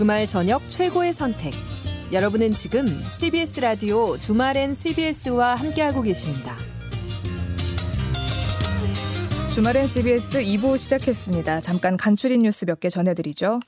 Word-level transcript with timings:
주말 0.00 0.26
저녁 0.26 0.66
최고의 0.70 1.12
선택. 1.12 1.52
여러분은 2.10 2.52
지금 2.52 2.86
CBS 2.86 3.60
라디오 3.60 4.16
주말엔 4.16 4.74
CBS와 4.74 5.56
함께하고 5.56 6.00
계십니다. 6.00 6.69
주말엔 9.52 9.88
CBS 9.88 10.42
2부 10.44 10.78
시작했습니다. 10.78 11.60
잠깐 11.60 11.96
간추린 11.96 12.42
뉴스 12.42 12.64
몇 12.66 12.78
개 12.78 12.88
전해드리죠. 12.88 13.58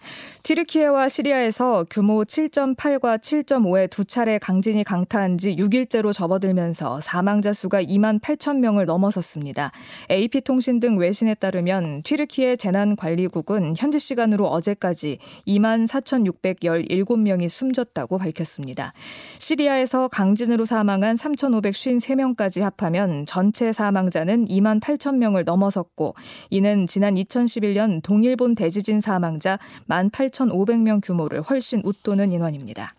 튀르키예와 0.45 1.09
시리아에서 1.09 1.84
규모 1.91 2.24
7.8과 2.24 3.18
7.5의 3.20 3.91
두 3.91 4.05
차례 4.05 4.38
강진이 4.38 4.84
강타한 4.84 5.38
지 5.38 5.56
6일째로 5.56 6.12
접어들면서 6.12 7.00
사망자 7.00 7.52
수가 7.52 7.82
2만 7.82 8.20
8천 8.20 8.59
명을 8.59 8.87
넘어섰습니다. 8.87 9.73
AP통신 10.09 10.79
등 10.79 10.98
외신에 10.98 11.34
따르면 11.34 12.05
튀르키예 12.05 12.55
재난관리국은 12.56 13.74
현지 13.77 13.98
시간으로 13.98 14.46
어제까지 14.46 15.19
2만 15.48 15.88
4,617명이 15.88 17.48
숨졌다고 17.48 18.19
밝혔습니다. 18.19 18.92
시리아에서 19.38 20.06
강진으로 20.09 20.64
사망한 20.64 21.16
3,553명까지 21.16 22.60
합하면 22.62 23.27
전체 23.27 23.73
사망자는 23.73 24.46
2만 24.46 24.80
8천 24.80 25.16
명을 25.16 25.45
넘어 25.45 25.71
섰 25.72 25.82
섰고 25.82 26.14
이는 26.50 26.86
지난 26.86 27.14
2011년 27.14 28.02
동일본 28.02 28.54
대지진 28.54 29.00
사망자 29.00 29.58
18,500명 29.88 31.00
규모를 31.02 31.42
훨씬 31.42 31.82
웃도는 31.84 32.32
인원입니다. 32.32 32.95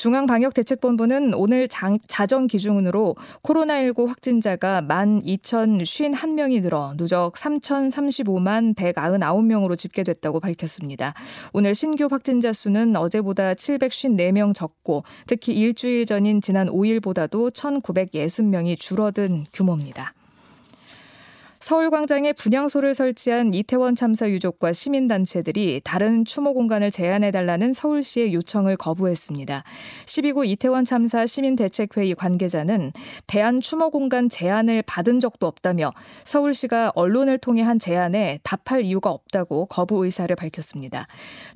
중앙방역대책본부는 0.00 1.34
오늘 1.34 1.68
장, 1.68 1.98
자정 2.06 2.46
기준으로 2.46 3.16
코로나19 3.42 4.08
확진자가 4.08 4.80
12,051명이 4.80 6.62
늘어 6.62 6.94
누적 6.96 7.34
3,035만 7.34 8.74
199명으로 8.76 9.76
집계됐다고 9.76 10.40
밝혔습니다. 10.40 11.12
오늘 11.52 11.74
신규 11.74 12.08
확진자 12.10 12.54
수는 12.54 12.96
어제보다 12.96 13.52
754명 13.52 14.54
적고 14.54 15.04
특히 15.26 15.52
일주일 15.52 16.06
전인 16.06 16.40
지난 16.40 16.68
5일보다도 16.68 17.52
1,960명이 17.52 18.78
줄어든 18.78 19.44
규모입니다. 19.52 20.14
서울광장에 21.60 22.32
분향소를 22.32 22.94
설치한 22.94 23.52
이태원 23.52 23.94
참사 23.94 24.30
유족과 24.30 24.72
시민단체들이 24.72 25.82
다른 25.84 26.24
추모 26.24 26.54
공간을 26.54 26.90
제한해달라는 26.90 27.74
서울시의 27.74 28.32
요청을 28.32 28.78
거부했습니다. 28.78 29.62
12구 30.06 30.46
이태원 30.46 30.86
참사 30.86 31.26
시민대책회의 31.26 32.14
관계자는 32.14 32.92
대한 33.26 33.60
추모 33.60 33.90
공간 33.90 34.30
제한을 34.30 34.82
받은 34.86 35.20
적도 35.20 35.46
없다며 35.46 35.90
서울시가 36.24 36.92
언론을 36.94 37.36
통해 37.36 37.60
한 37.60 37.78
제안에 37.78 38.40
답할 38.42 38.82
이유가 38.82 39.10
없다고 39.10 39.66
거부 39.66 40.02
의사를 40.06 40.34
밝혔습니다. 40.34 41.06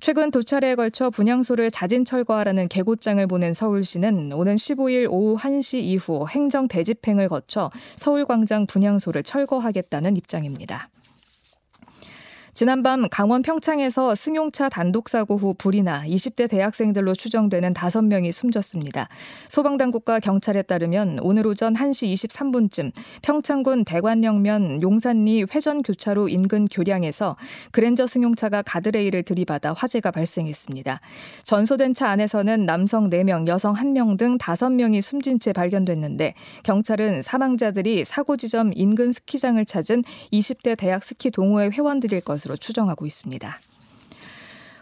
최근 0.00 0.30
두 0.30 0.44
차례에 0.44 0.74
걸쳐 0.74 1.08
분향소를 1.08 1.70
자진 1.70 2.04
철거하라는 2.04 2.68
개고장을 2.68 3.26
보낸 3.26 3.54
서울시는 3.54 4.34
오는 4.34 4.54
15일 4.54 5.10
오후 5.10 5.38
1시 5.38 5.78
이후 5.78 6.26
행정 6.28 6.68
대집행을 6.68 7.30
거쳐 7.30 7.70
서울광장 7.96 8.66
분향소를 8.66 9.22
철거하겠다. 9.22 9.93
있다는 9.94 10.16
입장입니다. 10.16 10.88
지난밤 12.54 13.08
강원 13.10 13.42
평창에서 13.42 14.14
승용차 14.14 14.68
단독 14.68 15.08
사고 15.08 15.36
후 15.36 15.54
불이 15.58 15.82
나 15.82 16.04
20대 16.04 16.48
대학생들로 16.48 17.12
추정되는 17.12 17.74
5명이 17.74 18.30
숨졌습니다. 18.30 19.08
소방당국과 19.48 20.20
경찰에 20.20 20.62
따르면 20.62 21.18
오늘 21.22 21.48
오전 21.48 21.74
1시 21.74 22.14
23분쯤 22.14 22.92
평창군 23.22 23.84
대관령면 23.84 24.82
용산리 24.82 25.46
회전교차로 25.52 26.28
인근 26.28 26.66
교량에서 26.66 27.36
그랜저 27.72 28.06
승용차가 28.06 28.62
가드레일을 28.62 29.24
들이받아 29.24 29.72
화재가 29.72 30.12
발생했습니다. 30.12 31.00
전소된 31.42 31.92
차 31.92 32.08
안에서는 32.10 32.66
남성 32.66 33.10
4명, 33.10 33.48
여성 33.48 33.74
1명 33.74 34.16
등 34.16 34.38
5명이 34.38 35.02
숨진 35.02 35.40
채 35.40 35.52
발견됐는데 35.52 36.34
경찰은 36.62 37.22
사망자들이 37.22 38.04
사고 38.04 38.36
지점 38.36 38.70
인근 38.76 39.10
스키장을 39.10 39.64
찾은 39.64 40.04
20대 40.32 40.78
대학 40.78 41.02
스키 41.02 41.32
동호회 41.32 41.70
회원들일 41.70 42.20
것으로 42.20 42.43
것으로 42.44 42.56
추정하고 42.56 43.06
있습니다. 43.06 43.60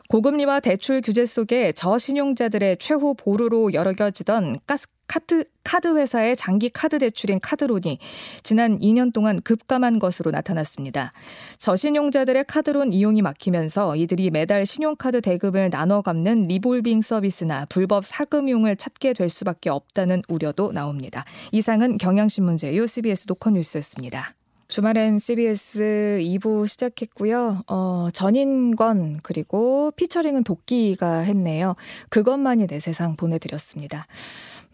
고금리와 0.09 0.61
대출 0.61 1.01
규제 1.01 1.25
속에 1.25 1.73
저신용자들의 1.73 2.77
최후 2.77 3.15
보루로 3.15 3.73
여겨지던 3.73 4.59
가스 4.67 4.87
카드, 5.07 5.45
카드 5.65 5.97
회사의 5.97 6.37
장기 6.37 6.71
카드 6.71 6.99
대출인 6.99 7.41
카드론이 7.41 7.99
지난 8.43 8.79
2년 8.79 9.13
동안 9.13 9.41
급감한 9.43 9.99
것으로 9.99 10.31
나타났습니다. 10.31 11.13
저신용자들의 11.59 12.45
카드론 12.47 12.93
이용이 12.93 13.23
막히면서 13.23 13.97
이들이 13.97 14.31
매달 14.31 14.67
신용카드 14.67 15.23
대금을 15.23 15.71
나눠 15.71 16.03
갚는 16.03 16.49
리볼빙 16.49 17.03
서비스나 17.03 17.67
불법 17.67 18.05
사금융을 18.05 18.77
찾게 18.77 19.15
될 19.15 19.29
수밖에 19.29 19.71
없다는 19.71 20.23
우려도 20.29 20.73
나옵니다. 20.73 21.25
이상은 21.53 21.99
경향신문 21.99 22.59
제휴 22.59 22.87
CBS 22.87 23.27
노컷뉴스였습니다. 23.29 24.35
주말엔 24.73 25.19
CBS 25.19 26.21
2부 26.23 26.67
시작했고요. 26.67 27.63
어, 27.67 28.09
전인권 28.15 29.21
그리고 29.23 29.91
피처링은 29.97 30.45
도끼가 30.45 31.19
했네요. 31.19 31.77
그것만이 32.09 32.69
내 32.69 32.81
세상 32.81 33.15
보내드렸습니다. 33.15 34.07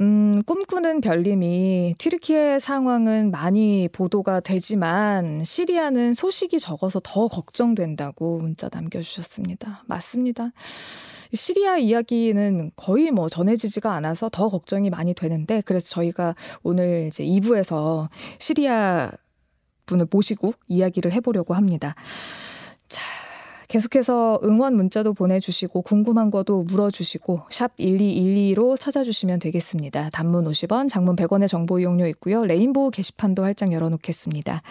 음, 0.00 0.40
꿈꾸는 0.44 1.00
별님이 1.00 1.96
튀르키예 1.98 2.60
상황은 2.60 3.32
많이 3.32 3.88
보도가 3.90 4.38
되지만 4.38 5.42
시리아는 5.42 6.14
소식이 6.14 6.60
적어서 6.60 7.00
더 7.02 7.26
걱정된다고 7.26 8.38
문자 8.38 8.70
남겨주셨습니다. 8.72 9.82
맞습니다. 9.88 10.52
시리아 11.34 11.76
이야기는 11.76 12.70
거의 12.76 13.10
뭐 13.10 13.28
전해지지가 13.28 13.92
않아서 13.94 14.28
더 14.28 14.46
걱정이 14.46 14.90
많이 14.90 15.12
되는데 15.12 15.60
그래서 15.66 15.88
저희가 15.88 16.36
오늘 16.62 17.08
이제 17.08 17.24
2부에서 17.24 18.08
시리아 18.38 19.10
분을 19.88 20.06
모시고 20.10 20.52
이야기를 20.68 21.10
해보려고 21.12 21.54
합니다. 21.54 21.96
자, 22.86 23.02
계속해서 23.66 24.40
응원 24.44 24.76
문자도 24.76 25.14
보내주시고 25.14 25.82
궁금한 25.82 26.30
것도 26.30 26.62
물어주시고 26.62 27.42
샵 27.50 27.74
1212로 27.76 28.78
찾아주시면 28.78 29.40
되겠습니다. 29.40 30.10
단문 30.10 30.44
50원, 30.44 30.88
장문 30.88 31.16
100원의 31.16 31.48
정보 31.48 31.80
이용료 31.80 32.06
있고요. 32.08 32.44
레인보우 32.46 32.90
게시판도 32.90 33.42
활짝 33.42 33.72
열어놓겠습니다. 33.72 34.62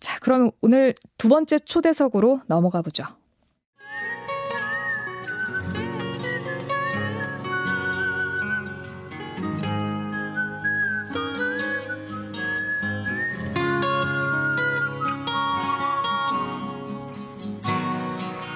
자, 0.00 0.18
그럼 0.18 0.50
오늘 0.60 0.94
두 1.16 1.28
번째 1.28 1.58
초대석으로 1.60 2.40
넘어가 2.46 2.82
보죠. 2.82 3.04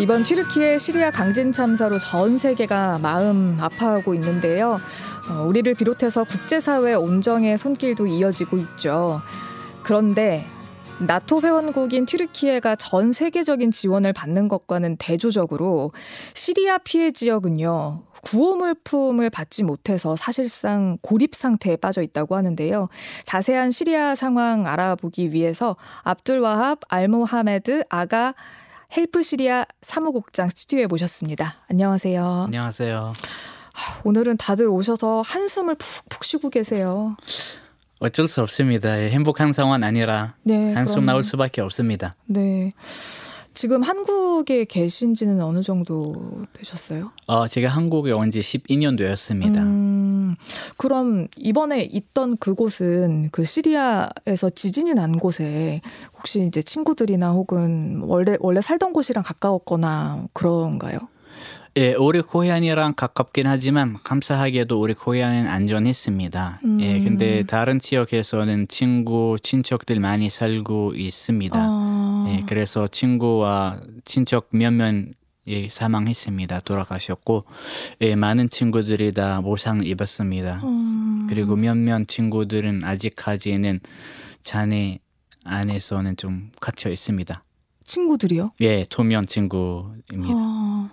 이번 0.01 0.23
튀르키예 0.23 0.79
시리아 0.79 1.11
강진 1.11 1.51
참사로 1.51 1.99
전 1.99 2.39
세계가 2.39 3.01
마음 3.01 3.59
아파하고 3.61 4.15
있는데요. 4.15 4.81
어, 5.29 5.43
우리를 5.43 5.75
비롯해서 5.75 6.23
국제사회 6.23 6.95
온정의 6.95 7.59
손길도 7.59 8.07
이어지고 8.07 8.59
있죠. 8.59 9.21
그런데 9.83 10.47
나토 11.01 11.41
회원국인 11.43 12.07
튀르키예가 12.07 12.77
전 12.77 13.13
세계적인 13.13 13.73
지원을 13.73 14.13
받는 14.13 14.47
것과는 14.47 14.99
대조적으로 14.99 15.91
시리아 16.33 16.79
피해 16.79 17.11
지역은요. 17.11 18.05
구호 18.23 18.57
물품을 18.57 19.31
받지 19.31 19.65
못해서 19.65 20.15
사실상 20.15 20.99
고립 21.03 21.35
상태에 21.35 21.77
빠져 21.77 22.03
있다고 22.03 22.37
하는데요. 22.37 22.89
자세한 23.25 23.73
시리아 23.73 24.15
상황 24.15 24.67
알아보기 24.67 25.33
위해서 25.33 25.77
압둘 26.03 26.39
와합 26.39 26.81
알모하메드 26.89 27.85
아가 27.89 28.35
헬프 28.97 29.23
시리아 29.23 29.67
사무국장 29.83 30.49
스튜디오에 30.49 30.87
모셨습니다. 30.87 31.57
안녕하세요. 31.69 32.45
안녕하세요. 32.47 33.13
오늘은 34.05 34.39
다들 34.39 34.67
오셔서 34.67 35.23
한숨을 35.23 35.75
푹푹 35.75 36.25
쉬고 36.25 36.49
계세요. 36.49 37.15
어쩔 38.01 38.27
수 38.29 38.41
없습니다. 38.41 38.91
행복한 38.93 39.53
상황 39.53 39.83
아니라 39.83 40.35
네, 40.43 40.73
한숨 40.73 40.97
그럼... 40.97 41.05
나올 41.05 41.25
수밖에 41.25 41.61
없습니다. 41.61 42.17
네. 42.27 42.73
지금 43.59 43.83
한국에 43.83 44.65
계신 44.67 45.15
지는 45.15 45.41
어느 45.41 45.63
정도 45.63 46.15
되셨어요? 46.53 47.11
어, 47.27 47.49
제가 47.49 47.69
한국에 47.69 48.13
온 48.13 48.31
지 48.31 48.39
12년 48.39 48.97
되었습니다. 48.97 49.63
음, 49.65 50.37
그럼 50.77 51.27
이번에 51.37 51.83
있던 51.83 52.37
그곳은 52.37 53.31
그 53.33 53.45
시리아에서 53.45 54.51
지진이 54.55 54.95
난 54.95 55.19
곳에 55.19 55.81
혹시 56.17 56.47
이제 56.47 56.63
친구들이나 56.63 57.33
혹은 57.33 58.01
원래 58.05 58.37
원래 58.39 58.61
살던 58.61 58.93
곳이랑 58.93 59.25
가까웠거나 59.25 60.27
그런가요? 60.33 61.01
예, 61.79 61.95
우리 61.95 62.23
고향이랑 62.23 62.95
가깝긴 62.97 63.47
하지만 63.47 63.99
감사하게도 64.03 64.81
우리 64.81 64.95
고향은 64.95 65.47
안전했습니다. 65.47 66.61
음. 66.65 66.81
예, 66.81 66.99
근데 66.99 67.45
다른 67.45 67.79
지역에서는 67.79 68.67
친구, 68.67 69.37
친척들 69.41 70.01
많이 70.01 70.29
살고 70.29 70.95
있습니다. 70.97 71.57
아. 71.57 72.27
예, 72.31 72.43
그래서 72.49 72.89
친구와 72.89 73.81
친척 74.05 74.49
몇몇 74.51 74.93
예, 75.47 75.69
사망했습니다. 75.71 76.61
돌아가셨고 76.61 77.45
예, 78.01 78.17
많은 78.17 78.51
친구들이 78.51 79.15
다 79.15 79.41
모상을 79.41 79.87
입었습니다. 79.87 80.59
음. 80.65 81.27
그리고 81.29 81.55
몇몇 81.55 82.09
친구들은 82.09 82.81
아직까지는 82.83 83.79
잔해 84.43 84.99
안에서는 85.45 86.17
좀 86.17 86.51
갇혀 86.59 86.91
있습니다. 86.91 87.45
친구들이요? 87.85 88.51
예, 88.63 88.85
투명 88.91 89.27
친구입니다. 89.27 90.35
아, 90.35 90.91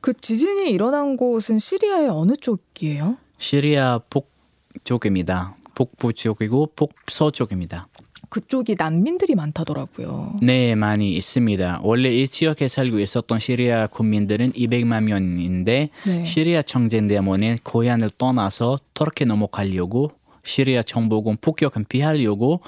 그 0.00 0.14
지진이 0.18 0.70
일어난 0.70 1.16
곳은 1.16 1.58
시리아의 1.58 2.08
어느 2.08 2.34
쪽이에요? 2.36 3.16
시리아 3.38 4.00
북쪽입니다. 4.10 5.56
북부 5.74 6.12
쪽이고 6.12 6.72
북서쪽입니다. 6.76 7.88
그쪽이 8.28 8.76
난민들이 8.78 9.34
많다더라고요. 9.34 10.36
네, 10.40 10.74
많이 10.76 11.14
있습니다. 11.16 11.80
원래 11.82 12.10
이 12.14 12.28
지역에 12.28 12.68
살고 12.68 13.00
있었던 13.00 13.38
시리아 13.40 13.88
국민들은 13.88 14.52
200만 14.52 15.04
명인데 15.04 15.90
네. 16.06 16.24
시리아 16.24 16.62
때문에 16.62 17.56
고향을 17.64 18.10
떠나서 18.16 18.78
터키 18.94 19.24
넘어가려고 19.24 20.12
시리아 20.50 20.82
정부군 20.82 21.36
폭격은 21.40 21.84
피하려고 21.88 22.60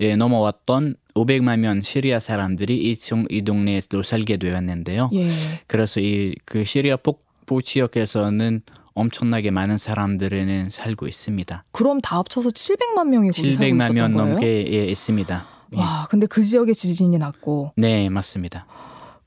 예, 0.00 0.14
넘어왔던 0.14 0.96
500만 1.14 1.58
명 1.60 1.80
시리아 1.82 2.20
사람들이 2.20 2.76
이, 2.76 2.96
중, 2.96 3.24
이 3.30 3.42
동네에 3.42 3.82
또 3.88 4.02
살게 4.02 4.36
되었는데요. 4.36 5.10
예. 5.14 5.28
그래서 5.66 6.00
이 6.00 6.34
그 6.44 6.64
시리아 6.64 6.96
북부 6.96 7.62
지역에서는 7.62 8.62
엄청나게 8.94 9.50
많은 9.50 9.78
사람들은 9.78 10.70
살고 10.70 11.08
있습니다. 11.08 11.64
그럼 11.72 12.00
다 12.00 12.18
합쳐서 12.18 12.50
700만 12.50 13.08
명이 13.08 13.30
거기 13.30 13.52
살고 13.52 13.74
700만 13.76 13.92
명? 13.94 14.10
넘게 14.12 14.66
예, 14.72 14.84
있습니다. 14.84 15.46
예. 15.74 15.76
와, 15.78 16.06
근데 16.10 16.26
그 16.26 16.42
지역에 16.42 16.72
지진이 16.72 17.16
났고 17.18 17.72
네, 17.76 18.08
맞습니다. 18.08 18.66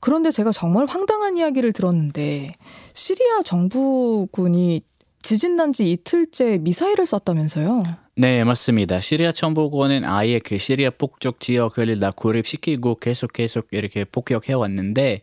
그런데 0.00 0.30
제가 0.30 0.52
정말 0.52 0.84
황당한 0.86 1.36
이야기를 1.38 1.72
들었는데 1.72 2.54
시리아 2.92 3.40
정부군이 3.42 4.82
지진 5.24 5.56
난 5.56 5.72
지 5.72 5.90
이틀째 5.90 6.58
미사일을 6.58 7.06
쐈다면서요? 7.06 7.82
네, 8.16 8.44
맞습니다. 8.44 9.00
시리아 9.00 9.32
정부군은 9.32 10.04
아예 10.04 10.38
그 10.38 10.58
시리아 10.58 10.90
북쪽 10.90 11.40
지역을 11.40 11.98
다 11.98 12.10
고립시키고 12.14 12.96
계속 12.96 13.32
계속 13.32 13.68
이렇게 13.70 14.04
폭격해 14.04 14.52
왔는데, 14.52 15.22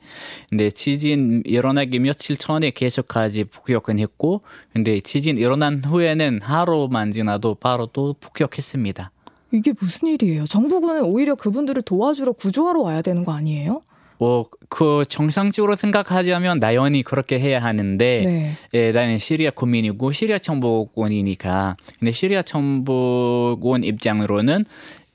근데 0.50 0.72
지진 0.72 1.44
일어나기 1.46 2.00
며칠 2.00 2.36
전에 2.36 2.72
계속까지 2.72 3.44
폭격은 3.44 4.00
했고, 4.00 4.42
근데 4.74 5.00
지진 5.02 5.38
일어난 5.38 5.84
후에는 5.86 6.40
하루만 6.42 7.12
지나도 7.12 7.56
바로 7.56 7.86
또 7.86 8.16
폭격했습니다. 8.20 9.12
이게 9.54 9.72
무슨 9.80 10.08
일이에요? 10.08 10.48
정부군은 10.48 11.04
오히려 11.04 11.36
그분들을 11.36 11.80
도와주러 11.84 12.34
구조하러 12.34 12.82
와야 12.82 13.04
되는 13.04 13.24
거 13.24 13.34
아니에요? 13.34 13.84
뭐, 14.22 14.46
그 14.70 15.04
정상적으로 15.10 15.74
생각하자면 15.74 16.60
당연히 16.60 17.02
그렇게 17.02 17.40
해야 17.40 17.58
하는데, 17.58 18.22
네. 18.24 18.52
예, 18.76 18.92
나는 18.92 19.18
시리아 19.18 19.50
국민이고 19.50 20.12
시리아 20.12 20.38
정부군이니까. 20.38 21.76
근데 21.98 22.12
시리아 22.12 22.44
정부군 22.44 23.84
입장으로는 23.84 24.66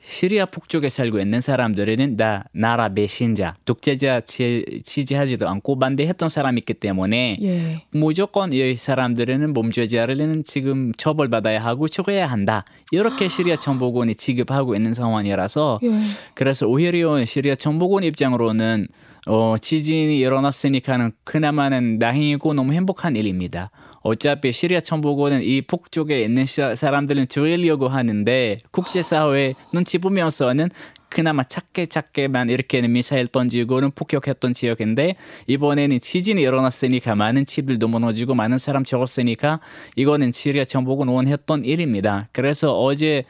시리아 0.08 0.46
북쪽에 0.46 0.88
살고 0.88 1.18
있는 1.18 1.40
사람들은 1.40 2.16
다 2.16 2.44
나라 2.52 2.88
배신자, 2.88 3.54
독재자 3.64 4.20
지- 4.20 4.64
지지하지도 4.84 5.48
않고 5.48 5.78
반대했던 5.80 6.28
사람이기 6.28 6.74
때문에 6.74 7.38
예. 7.42 7.82
무조건 7.90 8.52
이 8.52 8.76
사람들은 8.76 9.52
범죄자를 9.52 10.44
지금 10.46 10.92
처벌받아야 10.96 11.62
하고 11.62 11.88
죽어야 11.88 12.26
한다. 12.26 12.64
이렇게 12.92 13.26
시리아 13.26 13.56
정부군이 13.56 14.14
지급하고 14.14 14.76
있는 14.76 14.94
상황이라서 14.94 15.80
예. 15.82 15.88
그래서 16.34 16.66
오히려 16.68 17.24
시리아 17.24 17.56
정부군 17.56 18.04
입장으로는 18.04 18.86
어, 19.26 19.56
지진이 19.60 20.18
일어났으니까는 20.18 21.10
그나마는 21.24 21.98
다행이고 21.98 22.54
너무 22.54 22.72
행복한 22.74 23.16
일입니다. 23.16 23.72
어차피 24.06 24.52
시리아 24.52 24.80
정부군은 24.80 25.42
이 25.42 25.62
북쪽에 25.62 26.22
있는 26.22 26.46
시- 26.46 26.60
사람들은 26.76 27.28
죽이려고 27.28 27.88
하는데 27.88 28.58
국제사회 28.70 29.54
눈치 29.72 29.98
보면서는 29.98 30.70
그나마 31.08 31.42
작게 31.42 31.86
작게만 31.86 32.48
이렇게는 32.48 32.92
미사일 32.92 33.26
던지고는 33.26 33.90
폭격했던 33.92 34.54
지역인데 34.54 35.16
이번에는 35.46 36.00
지진이 36.00 36.40
일어났으니까 36.42 37.14
많은 37.14 37.46
집들도 37.46 37.88
무너지고 37.88 38.34
많은 38.34 38.58
사람 38.58 38.84
죽었으니까 38.84 39.60
이거는 39.96 40.32
시리아 40.32 40.64
정부군 40.64 41.08
원했던 41.08 41.64
일입니다. 41.64 42.28
그래서 42.32 42.76
어제 42.76 43.24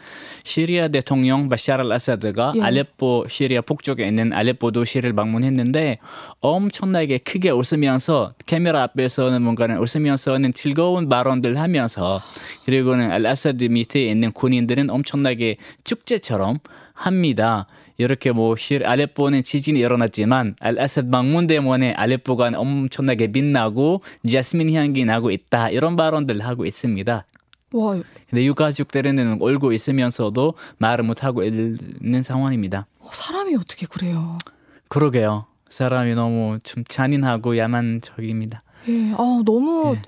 시리아 0.44 0.88
대통령 0.88 1.48
바샤르 1.48 1.86
알 1.86 1.92
아사드가 1.92 2.54
예. 2.56 2.60
알레포 2.60 3.26
시리아 3.28 3.60
북쪽에 3.60 4.06
있는 4.06 4.32
알레포 4.32 4.70
도시를 4.72 5.12
방문했는데 5.12 5.98
엄청나게 6.40 7.18
크게 7.18 7.50
웃으면서 7.50 8.32
카메라 8.46 8.82
앞에서는 8.82 9.42
뭔가는 9.42 9.78
웃으면서는 9.78 10.52
즐거운 10.54 11.08
발언들 11.08 11.58
하면서 11.58 12.20
그리고는 12.64 13.10
알 13.10 13.26
아사드 13.26 13.64
밑에 13.64 14.04
있는 14.06 14.32
군인들은 14.32 14.90
엄청나게 14.90 15.56
축제처럼 15.84 16.58
합니다. 16.96 17.66
이렇게 17.98 18.32
뭐 18.32 18.56
시- 18.56 18.80
알레포는 18.84 19.42
지진이 19.44 19.78
일어났지만 19.80 20.56
알 20.60 20.78
아사드 20.78 21.08
방문 21.10 21.46
때문에 21.46 21.92
알레포가 21.92 22.52
엄청나게 22.56 23.32
빛나고 23.32 24.02
자스민 24.30 24.74
향기 24.74 25.04
나고 25.04 25.30
있다 25.30 25.70
이런 25.70 25.96
발언들 25.96 26.40
하고 26.44 26.66
있습니다. 26.66 27.24
와, 27.72 28.00
근데 28.30 28.44
유가족들은 28.44 29.40
울고 29.40 29.72
있으면서도 29.72 30.54
말을 30.78 31.04
못 31.04 31.24
하고 31.24 31.42
있는 31.44 32.22
상황입니다. 32.22 32.86
사람이 33.10 33.54
어떻게 33.56 33.86
그래요? 33.86 34.36
그러게요. 34.88 35.46
사람이 35.70 36.14
너무 36.14 36.58
좀 36.62 36.84
잔인하고 36.86 37.56
야만적입니다. 37.58 38.62
예. 38.88 39.12
아, 39.12 39.42
너무 39.44 39.94
예. 39.96 40.02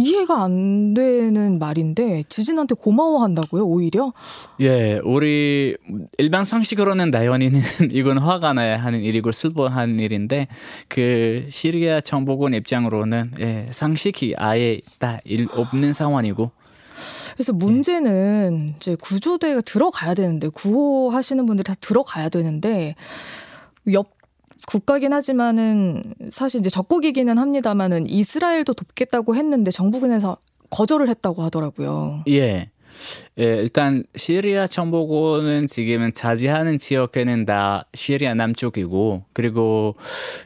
이해가 0.00 0.42
안 0.42 0.94
되는 0.94 1.58
말인데 1.58 2.24
지진한테 2.28 2.74
고마워한다고요, 2.74 3.64
오히려? 3.64 4.12
예, 4.60 5.00
우리 5.04 5.76
일반 6.18 6.44
상식으로는 6.44 7.10
당연히는 7.10 7.60
이건 7.90 8.18
화가 8.18 8.52
나야 8.52 8.78
하는 8.78 9.00
일이고 9.02 9.32
슬퍼하는 9.32 10.00
일인데 10.00 10.48
그 10.88 11.46
시리아 11.50 12.00
정부군 12.00 12.54
입장으로는 12.54 13.32
예, 13.40 13.68
상식이 13.70 14.34
아예 14.36 14.80
다 14.98 15.18
일, 15.24 15.46
없는 15.52 15.94
상황이고 15.94 16.50
그래서 17.34 17.52
문제는 17.52 18.74
이제 18.76 18.96
구조대가 19.00 19.60
들어가야 19.62 20.14
되는데 20.14 20.48
구호하시는 20.48 21.46
분들이 21.46 21.64
다 21.64 21.74
들어가야 21.80 22.28
되는데 22.28 22.94
옆 23.92 24.19
국가긴 24.66 25.12
하지만은 25.12 26.14
사실 26.30 26.60
이제 26.60 26.70
적국이기는 26.70 27.36
합니다만은 27.36 28.08
이스라엘도 28.08 28.74
돕겠다고 28.74 29.34
했는데 29.34 29.70
정부군에서 29.70 30.36
거절을 30.70 31.08
했다고 31.08 31.42
하더라고요. 31.42 32.24
예. 32.28 32.70
예, 33.38 33.44
일단 33.44 34.04
시리아 34.14 34.66
정부군은 34.66 35.66
지금은 35.66 36.12
차지하는 36.12 36.78
지역에는 36.78 37.46
다 37.46 37.86
시리아 37.94 38.34
남쪽이고 38.34 39.24
그리고 39.32 39.96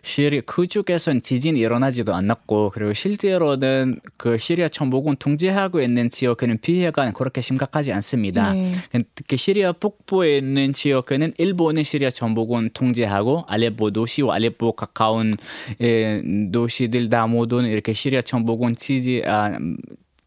시리 0.02 0.40
그쪽에선 0.42 1.22
지진이 1.22 1.58
일어나지도 1.58 2.14
않았고 2.14 2.70
그리고 2.72 2.92
실제로는 2.92 4.00
그 4.16 4.38
시리아 4.38 4.68
정부군 4.68 5.16
통제하고 5.16 5.80
있는 5.80 6.10
지역에는 6.10 6.58
피해가 6.58 7.12
그렇게 7.12 7.40
심각하지 7.40 7.92
않습니다. 7.92 8.56
예. 8.56 8.72
특히 9.14 9.36
시리아 9.36 9.72
북부에 9.72 10.38
있는 10.38 10.72
지역에는 10.72 11.34
일본은 11.38 11.82
시리아 11.82 12.10
정부군 12.10 12.70
통제하고 12.74 13.44
알레포 13.48 13.90
도시와 13.90 14.36
알레포 14.36 14.72
가까운 14.72 15.32
예, 15.80 16.22
도시들 16.52 17.08
다 17.08 17.26
모두는 17.26 17.70
이렇게 17.70 17.92
시리아 17.92 18.22
정부군 18.22 18.76
지지 18.76 19.22
아, 19.26 19.48
음, 19.48 19.76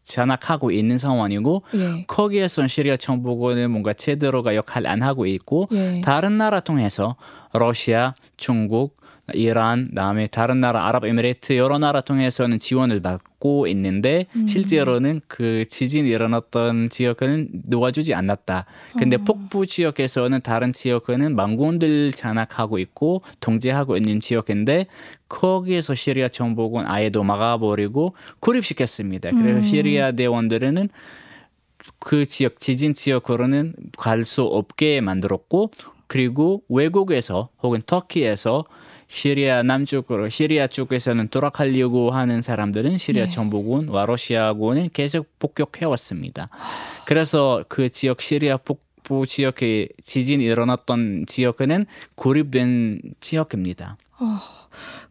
장악하고 0.08 0.70
있는 0.70 0.98
상황이고 0.98 1.62
예. 1.74 2.04
거기에선 2.06 2.68
시리아 2.68 2.96
정부군은 2.96 3.70
뭔가 3.70 3.92
제대로가 3.92 4.54
역할 4.54 4.86
안 4.86 5.02
하고 5.02 5.26
있고 5.26 5.68
예. 5.72 6.00
다른 6.02 6.38
나라 6.38 6.60
통해서 6.60 7.16
러시아, 7.52 8.14
중국, 8.36 8.97
이란, 9.34 9.90
다음에 9.94 10.26
다른 10.26 10.60
나라 10.60 10.86
아랍에미레이트 10.88 11.56
여러 11.56 11.78
나라 11.78 12.00
통해서는 12.00 12.58
지원을 12.58 13.00
받고 13.00 13.66
있는데 13.68 14.26
음. 14.36 14.46
실제로는 14.46 15.20
그 15.28 15.64
지진이 15.68 16.08
일어났던 16.08 16.88
지역은 16.88 17.62
도와주지 17.70 18.14
않았다. 18.14 18.64
근데 18.98 19.16
어. 19.16 19.18
북부 19.24 19.66
지역에서는 19.66 20.40
다른 20.40 20.72
지역은 20.72 21.36
망군들 21.36 22.12
장악하고 22.12 22.78
있고 22.78 23.22
통제하고 23.40 23.96
있는 23.96 24.20
지역인데 24.20 24.86
거기에서 25.28 25.94
시리아 25.94 26.28
정부군 26.28 26.86
아예도 26.86 27.22
막아버리고 27.22 28.14
고립시켰습니다. 28.40 29.30
그래서 29.30 29.58
음. 29.58 29.62
시리아 29.62 30.12
대원들은 30.12 30.88
그 32.00 32.26
지역 32.26 32.60
지진 32.60 32.94
지역으로는 32.94 33.74
갈 33.98 34.24
수 34.24 34.42
없게 34.42 35.00
만들었고 35.00 35.70
그리고 36.06 36.62
외국에서 36.68 37.50
혹은 37.62 37.82
터키에서 37.84 38.64
시리아 39.08 39.62
남쪽으로 39.62 40.28
시리아 40.28 40.66
쪽에서는 40.66 41.28
돌아가려고 41.28 42.10
하는 42.10 42.42
사람들은 42.42 42.98
시리아 42.98 43.24
네. 43.24 43.30
정부군과 43.30 44.06
러시아군은 44.06 44.90
계속 44.92 45.26
폭격해 45.38 45.86
왔습니다. 45.86 46.50
그래서 47.06 47.64
그 47.68 47.88
지역 47.88 48.20
시리아 48.20 48.58
북부 48.58 49.26
지역에 49.26 49.88
지진이 50.04 50.44
일어났던 50.44 51.24
지역은 51.26 51.86
고립된 52.14 53.00
지역입니다. 53.20 53.96
어, 54.20 54.38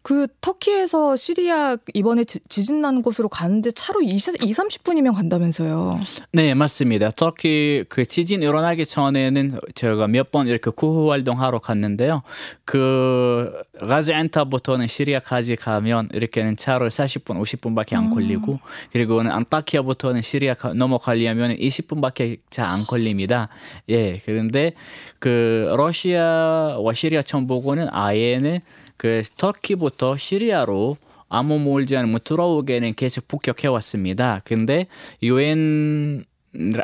그 0.07 0.27
터키에서 0.39 1.17
시리아 1.17 1.75
이번에 1.93 2.23
지, 2.23 2.39
진 2.47 2.77
난 2.81 3.01
곳으로 3.01 3.27
가는데 3.27 3.71
차로 3.71 4.01
20, 4.03 4.41
2, 4.41 4.53
30분이면 4.53 5.13
간다면서요. 5.15 5.99
네, 6.31 6.53
맞습니다. 6.53 7.11
터키 7.11 7.83
그 7.89 8.05
지진 8.05 8.41
일어나기 8.41 8.85
전에는 8.85 9.59
제가 9.75 10.07
몇 10.07 10.31
번 10.31 10.47
이렇게 10.47 10.71
구호 10.71 11.11
활동하러 11.11 11.59
갔는데요. 11.59 12.21
그 12.63 13.51
가즈안타부터는 13.81 14.87
시리아까지 14.87 15.57
가면 15.57 16.09
이렇게는 16.13 16.55
차로 16.55 16.87
40분, 16.87 17.41
50분밖에 17.41 17.95
안 17.95 18.09
걸리고 18.13 18.53
음. 18.53 18.57
그리고는 18.93 19.29
안타키아부터는 19.31 20.21
시리아 20.21 20.55
넘어가려면 20.73 21.57
20분밖에 21.57 22.39
잘 22.49 22.67
안 22.67 22.85
걸립니다. 22.85 23.49
예, 23.89 24.13
그런데 24.25 24.71
그 25.19 25.73
러시아와 25.75 26.93
시리아 26.93 27.21
정보고는 27.21 27.87
아예는 27.91 28.59
그 28.97 29.21
터키부터 29.37 30.17
시리아로 30.17 30.97
아무 31.29 31.59
몰지 31.59 31.95
않으면 31.97 32.19
들어오게는 32.23 32.95
계속 32.95 33.27
폭격해 33.27 33.67
왔습니다. 33.67 34.41
근데 34.45 34.87
유엔 35.21 36.25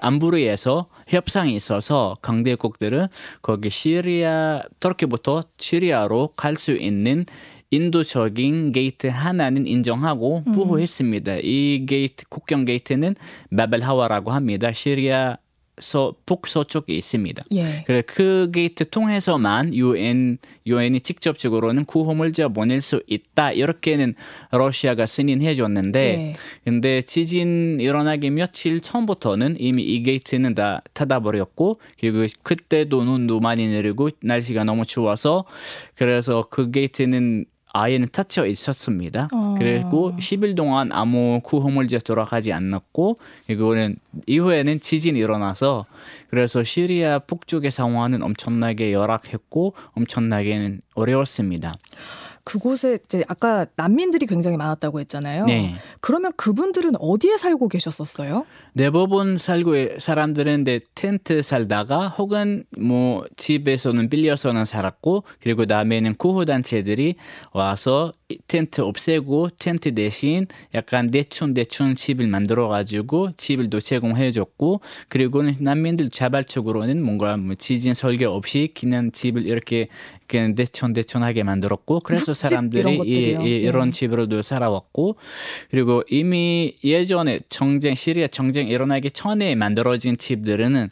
안보리에서 0.02 0.88
협상이 1.08 1.56
있어서 1.56 2.14
강대국들은 2.22 3.08
거기 3.42 3.70
시리아 3.70 4.62
터키부터 4.80 5.44
시리아로 5.58 6.30
갈 6.36 6.56
수 6.56 6.74
있는 6.74 7.26
인도적인 7.72 8.72
게이트 8.72 9.08
하나는 9.08 9.66
인정하고 9.66 10.44
보호했습니다. 10.54 11.34
음. 11.34 11.40
이 11.42 11.86
게이트 11.88 12.26
국경 12.30 12.66
게이트는 12.66 13.16
바벨하와라고 13.50 14.32
합니다. 14.32 14.72
시리아 14.72 15.38
서 15.80 16.14
북서쪽에 16.28 16.94
있습니다. 16.94 17.44
예. 17.54 17.84
그래 17.88 18.04
그 18.06 18.52
게이트 18.54 18.88
통해서만 18.90 19.74
유엔 19.74 20.38
유엔이 20.68 21.02
직접적으로는 21.02 21.86
구호물자 21.86 22.50
보낼 22.50 22.80
수 22.82 23.02
있다 23.08 23.52
이렇게는 23.52 24.14
러시아가 24.52 25.08
승인해 25.08 25.56
줬는데 25.56 26.00
예. 26.00 26.34
근데 26.64 27.02
지진 27.02 27.80
일어나기 27.80 28.30
며칠 28.30 28.82
전부터는 28.82 29.56
이미 29.60 29.84
이 29.84 30.04
게이트는 30.04 30.54
다 30.54 30.84
닫아 30.94 31.22
버렸고 31.22 31.80
그리고 32.00 32.28
그때도 32.44 33.04
눈도 33.04 33.40
많이 33.40 33.68
내리고 33.68 34.10
날씨가 34.22 34.64
너무 34.66 34.86
추워서 34.86 35.46
그래서 35.96 36.46
그 36.52 36.70
게이트는 36.70 37.46
아예는 37.74 38.10
닫혀 38.12 38.46
있었습니다. 38.46 39.28
어. 39.34 39.56
그리고 39.60 40.16
10일 40.18 40.56
동안 40.56 40.92
아무 40.92 41.42
구호물질 41.44 42.02
돌아가지 42.02 42.54
않았고 42.54 43.18
이거는 43.50 43.98
이후에는 44.28 44.80
지진이 44.80 45.18
일어나서 45.20 45.86
그래서 46.30 46.64
시리아 46.64 47.20
북쪽의 47.20 47.72
상황은 47.72 48.22
엄청나게 48.22 48.94
열악했고 48.94 49.74
엄청나게 49.94 50.78
어려웠습니다. 50.94 51.76
그곳에 52.44 53.00
이제 53.06 53.24
아까 53.28 53.66
난민들이 53.76 54.26
굉장히 54.26 54.58
많았다고 54.58 55.00
했잖아요. 55.02 55.46
네. 55.46 55.76
그러면 56.02 56.32
그분들은 56.36 56.94
어디에 57.00 57.38
살고 57.38 57.70
계셨었어요? 57.70 58.46
대부분 58.76 59.38
살고 59.38 60.00
사람들은 60.00 60.64
데 60.64 60.82
텐트 60.96 61.42
살다가 61.42 62.10
혹은 62.10 62.66
뭐 62.78 63.26
집에서는 63.38 64.10
빌려서는 64.10 64.66
살았고 64.66 65.24
그리고 65.42 65.66
다음에는 65.66 66.16
구호 66.16 66.46
단체들이 66.46 67.16
와서 67.54 68.12
텐트 68.48 68.82
없애고 68.82 69.50
텐트 69.60 69.94
대신 69.94 70.48
약간 70.76 71.12
대충 71.12 71.54
대충 71.54 71.96
집을 71.96 72.28
만들어 72.28 72.68
가지고 72.68 73.32
집을 73.38 73.70
또 73.70 73.80
제공해 73.80 74.32
줬고 74.32 74.82
그리고는 75.08 75.56
난민들 75.60 76.10
자발적으로는 76.10 77.02
뭔가 77.04 77.38
뭐 77.38 77.56
지진 77.56 77.94
설계 77.94 78.26
없이 78.26 78.74
그냥 78.78 79.12
집을 79.12 79.46
이렇게 79.46 79.88
그냥 80.28 80.56
대충 80.56 80.94
대충하게 80.94 81.44
만들었고 81.44 82.00
그래서 82.04 82.34
사람들이 82.34 82.94
이런, 82.96 83.08
이, 83.08 83.12
이, 83.12 83.38
예. 83.40 83.48
이런 83.58 83.92
집으로도 83.92 84.42
살아왔고 84.42 85.16
그리고 85.70 86.04
이미 86.10 86.76
예전에 86.84 87.40
정쟁 87.50 87.96
시리아 87.96 88.28
정쟁 88.28 88.68
일어나기 88.68 89.12
전에 89.12 89.56
만들어진 89.56 90.18
집들은 90.18 90.90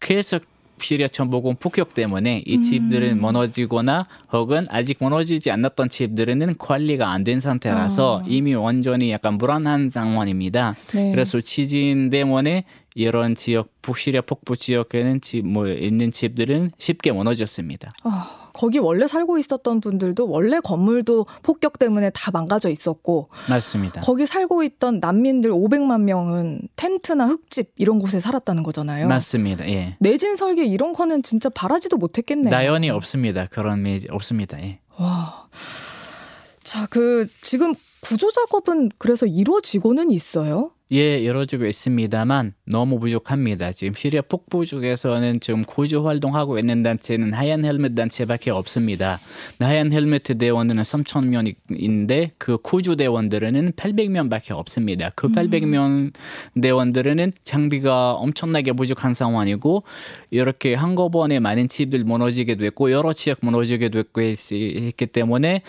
계속 0.00 0.42
시리아 0.82 1.08
천보공 1.08 1.56
폭격 1.56 1.92
때문에 1.92 2.42
이 2.46 2.62
집들은 2.62 3.10
음. 3.10 3.20
무너지거나 3.20 4.06
혹은 4.32 4.66
아직 4.70 4.96
무너지지 4.98 5.50
않았던 5.50 5.90
집들은 5.90 6.56
관리가 6.56 7.10
안 7.10 7.22
된 7.22 7.38
상태라서 7.40 8.14
어. 8.14 8.24
이미 8.26 8.54
완전히 8.54 9.10
약간 9.10 9.36
불안한 9.36 9.90
상황입니다. 9.90 10.74
네. 10.94 11.10
그래서 11.10 11.38
지진 11.42 12.08
때문에 12.08 12.64
이런 12.94 13.34
지역 13.34 13.68
북시리아 13.82 14.22
폭부 14.22 14.56
지역에는 14.56 15.20
집 15.20 15.44
뭐 15.44 15.68
있는 15.68 16.12
집들은 16.12 16.70
쉽게 16.78 17.12
무너졌습니다. 17.12 17.92
어. 18.04 18.39
거기 18.52 18.78
원래 18.78 19.06
살고 19.06 19.38
있었던 19.38 19.80
분들도 19.80 20.28
원래 20.28 20.60
건물도 20.60 21.26
폭격 21.42 21.78
때문에 21.78 22.10
다 22.10 22.30
망가져 22.30 22.68
있었고 22.68 23.28
맞습니다. 23.48 24.00
거기 24.00 24.26
살고 24.26 24.62
있던 24.62 25.00
난민들 25.00 25.50
500만 25.50 26.02
명은 26.02 26.62
텐트나 26.76 27.26
흙집 27.26 27.72
이런 27.76 27.98
곳에 27.98 28.20
살았다는 28.20 28.62
거잖아요. 28.62 29.08
맞습니다. 29.08 29.68
예. 29.68 29.96
내진 30.00 30.36
설계 30.36 30.64
이런 30.64 30.92
거는 30.92 31.22
진짜 31.22 31.48
바라지도 31.48 31.96
못했겠네요. 31.96 32.50
나연이 32.50 32.90
없습니다. 32.90 33.46
그런 33.50 33.82
매 33.82 33.98
없습니다. 34.10 34.60
예. 34.60 34.80
와. 34.98 35.48
자, 36.62 36.86
그 36.86 37.26
지금 37.42 37.74
구조 38.00 38.30
작업은 38.30 38.90
그래서 38.98 39.26
이루어지고는 39.26 40.10
있어요? 40.10 40.72
예, 40.92 41.20
이루어지고 41.20 41.66
있습니다만 41.66 42.54
너무 42.66 42.98
부족합니다. 42.98 43.70
지금 43.70 43.94
시리아 43.94 44.22
북부 44.22 44.66
쪽에서는 44.66 45.38
좀 45.38 45.62
구조 45.62 46.04
활동하고 46.04 46.58
있는 46.58 46.82
단체는 46.82 47.32
하얀 47.32 47.64
헬멧 47.64 47.94
단체밖에 47.94 48.50
없습니다. 48.50 49.18
하얀 49.60 49.92
헬멧 49.92 50.24
대원은 50.36 50.76
3천 50.76 51.26
명인데 51.26 52.32
그 52.38 52.58
구조 52.58 52.96
대원들은 52.96 53.72
800명밖에 53.72 54.50
없습니다. 54.50 55.10
그 55.14 55.28
800명 55.28 55.86
음. 55.86 56.10
대원들은 56.60 57.34
장비가 57.44 58.14
엄청나게 58.14 58.72
부족한 58.72 59.14
상황이고 59.14 59.84
이렇게 60.30 60.74
한꺼번에 60.74 61.38
많은 61.38 61.68
집들 61.68 62.02
무너지게 62.02 62.56
됐고 62.56 62.90
여러 62.90 63.12
지역 63.12 63.38
무너지게 63.42 63.90
됐고 63.90 64.20
했기 64.22 65.06
때문에 65.06 65.62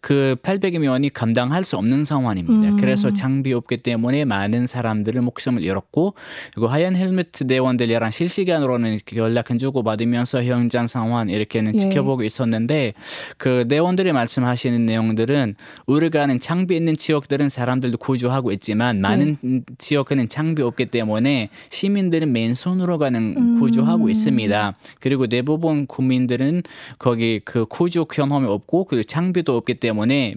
그 0.00 0.36
800여명이 0.42 1.12
감당할 1.12 1.64
수 1.64 1.76
없는 1.76 2.04
상황입니다. 2.04 2.74
음. 2.74 2.80
그래서 2.80 3.12
장비 3.12 3.52
없기 3.52 3.78
때문에 3.78 4.24
많은 4.24 4.66
사람들을 4.66 5.20
목숨을 5.20 5.62
잃었고 5.62 6.14
그리고 6.52 6.68
하얀 6.68 6.96
헬멧 6.96 7.32
대원들이랑 7.46 8.10
실시간으로는 8.10 9.00
연락을 9.14 9.58
주고 9.58 9.82
받으면서 9.82 10.42
현장 10.44 10.86
상황 10.86 11.28
이렇게는 11.28 11.74
예. 11.74 11.78
지켜보고 11.78 12.24
있었는데 12.24 12.94
그 13.36 13.66
대원들이 13.68 14.12
말씀하시는 14.12 14.84
내용들은 14.84 15.54
우리가 15.86 16.26
는 16.26 16.40
장비 16.40 16.76
있는 16.76 16.94
지역들은 16.94 17.48
사람들도 17.48 17.98
구조하고 17.98 18.52
있지만 18.52 19.00
많은 19.00 19.36
예. 19.44 19.60
지역은 19.78 20.28
장비 20.28 20.62
없기 20.62 20.86
때문에 20.86 21.50
시민들은 21.70 22.32
맨손으로 22.32 22.98
가는 22.98 23.34
음. 23.36 23.60
구조하고 23.60 24.08
있습니다. 24.08 24.76
그리고 25.00 25.26
대부분 25.26 25.86
국민들은 25.86 26.62
거기 26.98 27.40
그 27.44 27.66
구조 27.66 28.04
경험이 28.04 28.48
없고 28.48 28.84
그 28.84 29.04
장비도 29.04 29.56
없기 29.56 29.74
때문에 29.74 29.83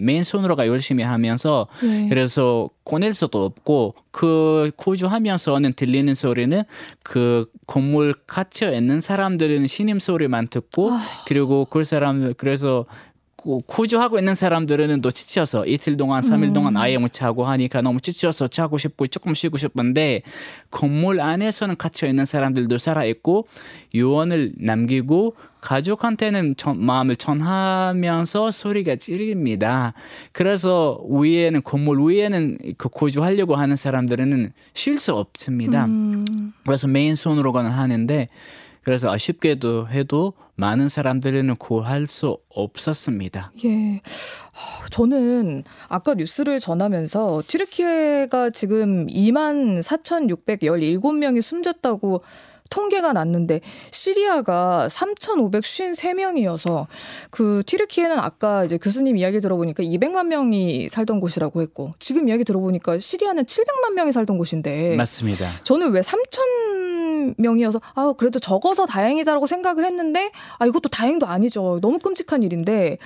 맨손으로가 0.00 0.66
열심히 0.66 1.04
하면서 1.04 1.66
네. 1.82 2.08
그래서 2.08 2.68
꺼낼 2.84 3.14
수도 3.14 3.44
없고 3.44 3.94
그 4.10 4.70
구조하면서는 4.76 5.74
들리는 5.74 6.14
소리는 6.14 6.62
그 7.02 7.46
건물 7.66 8.14
갇혀 8.26 8.72
있는 8.72 9.00
사람들은 9.00 9.66
신임 9.66 9.98
소리만 9.98 10.48
듣고 10.48 10.90
아. 10.90 11.00
그리고 11.26 11.64
그 11.64 11.84
사람 11.84 12.34
그래서 12.36 12.86
구조하고 13.66 14.18
있는 14.18 14.34
사람들은 14.34 15.00
또 15.00 15.10
지쳐서 15.10 15.64
이틀 15.66 15.96
동안, 15.96 16.22
삼일 16.22 16.52
동안 16.52 16.74
음. 16.74 16.76
아예 16.76 16.98
못 16.98 17.12
자고 17.12 17.46
하니까 17.46 17.82
너무 17.82 18.00
지쳐서 18.00 18.48
자고 18.48 18.78
싶고 18.78 19.06
조금 19.06 19.32
쉬고 19.32 19.56
싶은데 19.56 20.22
건물 20.70 21.20
안에서는 21.20 21.76
갇혀 21.76 22.08
있는 22.08 22.26
사람들도 22.26 22.78
살아 22.78 23.04
있고 23.04 23.46
유언을 23.94 24.54
남기고 24.58 25.36
가족한테는 25.68 26.56
전, 26.56 26.82
마음을 26.82 27.14
전하면서 27.14 28.52
소리가 28.52 28.96
찌릅니다. 28.96 29.92
그래서 30.32 30.98
위에는 31.10 31.62
건물 31.62 31.98
위에는 32.08 32.56
그 32.78 32.88
거주하려고 32.88 33.54
하는 33.54 33.76
사람들은 33.76 34.52
쉴 34.72 34.98
수 34.98 35.12
없습니다. 35.12 35.84
음. 35.84 36.54
그래서 36.64 36.88
메인손으로가는 36.88 37.70
하는데 37.70 38.26
그래서 38.82 39.12
아쉽게도 39.12 39.88
해도 39.88 40.32
많은 40.54 40.88
사람들은 40.88 41.56
구할 41.56 42.06
수 42.06 42.38
없었습니다. 42.48 43.52
예. 43.66 44.00
저는 44.90 45.64
아까 45.88 46.14
뉴스를 46.14 46.60
전하면서 46.60 47.42
튀르키예가 47.46 48.50
지금 48.50 49.06
2만 49.06 49.82
4,617명이 49.82 51.42
숨졌다고 51.42 52.22
통계가 52.70 53.12
났는데 53.12 53.60
시리아가 53.90 54.88
3,553명이어서 54.90 56.86
그 57.30 57.62
튀르키예는 57.66 58.18
아까 58.18 58.64
이제 58.64 58.78
교수님 58.78 59.16
이야기 59.16 59.40
들어보니까 59.40 59.82
200만 59.82 60.26
명이 60.26 60.88
살던 60.88 61.20
곳이라고 61.20 61.62
했고 61.62 61.92
지금 61.98 62.28
이야기 62.28 62.44
들어보니까 62.44 62.98
시리아는 62.98 63.44
700만 63.44 63.92
명이 63.94 64.12
살던 64.12 64.38
곳인데 64.38 64.96
맞습니다. 64.96 65.48
저는 65.64 65.90
왜 65.92 66.00
3천 66.00 67.34
명이어서 67.36 67.80
아 67.94 68.14
그래도 68.16 68.38
적어서 68.38 68.86
다행이다라고 68.86 69.46
생각을 69.46 69.84
했는데 69.84 70.30
아 70.58 70.66
이것도 70.66 70.88
다행도 70.88 71.26
아니죠. 71.26 71.78
너무 71.80 71.98
끔찍한 71.98 72.42
일인데 72.42 72.98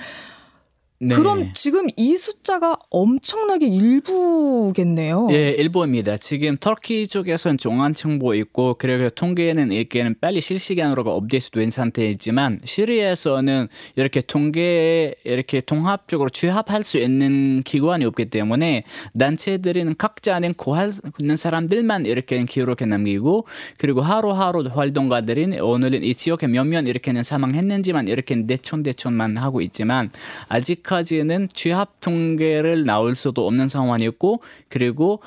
네. 1.05 1.17
그럼 1.17 1.51
지금 1.53 1.89
이 1.97 2.17
숫자가 2.17 2.79
엄청나게 2.89 3.67
일부겠네요. 3.67 5.31
예, 5.33 5.51
일부입니다. 5.51 6.17
지금 6.17 6.57
터키 6.57 7.09
쪽에서는 7.09 7.59
종합 7.59 7.97
정보 7.97 8.37
있고 8.37 8.77
그리고 8.79 9.11
통계는 9.11 9.73
이렇게는 9.73 10.15
빨리 10.21 10.41
실시간으로 10.41 11.03
업데이트된 11.03 11.73
상태이지만 11.73 12.61
시리아에서는 12.63 13.67
이렇게 13.97 14.21
통계 14.21 15.17
이렇게 15.25 15.61
통합적으로 15.61 16.29
취합할 16.29 16.85
수 16.85 16.99
있는 16.99 17.65
기관이 17.65 18.05
없기 18.05 18.27
때문에 18.27 18.85
단체들은 19.19 19.97
각자는 19.99 20.55
구할 20.55 20.91
있는 21.19 21.37
사람들만 21.37 22.07
이렇게 22.07 22.45
기록해 22.45 22.87
남기고 22.87 23.49
그리고 23.77 24.03
하루하루 24.03 24.69
활동가들은 24.73 25.61
오늘은 25.61 26.05
이 26.05 26.15
지역에 26.15 26.47
몇명 26.47 26.87
이렇게는 26.87 27.25
사망했는지만 27.25 28.07
이렇게 28.07 28.47
대촌 28.47 28.85
대촌만 28.85 29.37
하고 29.39 29.61
있지만 29.63 30.11
아직 30.49 30.92
아직까지는 30.93 31.49
취합 31.55 32.01
통계를 32.01 32.85
나올 32.85 33.15
수도 33.15 33.47
없는 33.47 33.69
상황이었고 33.69 34.43
그리고 34.69 35.21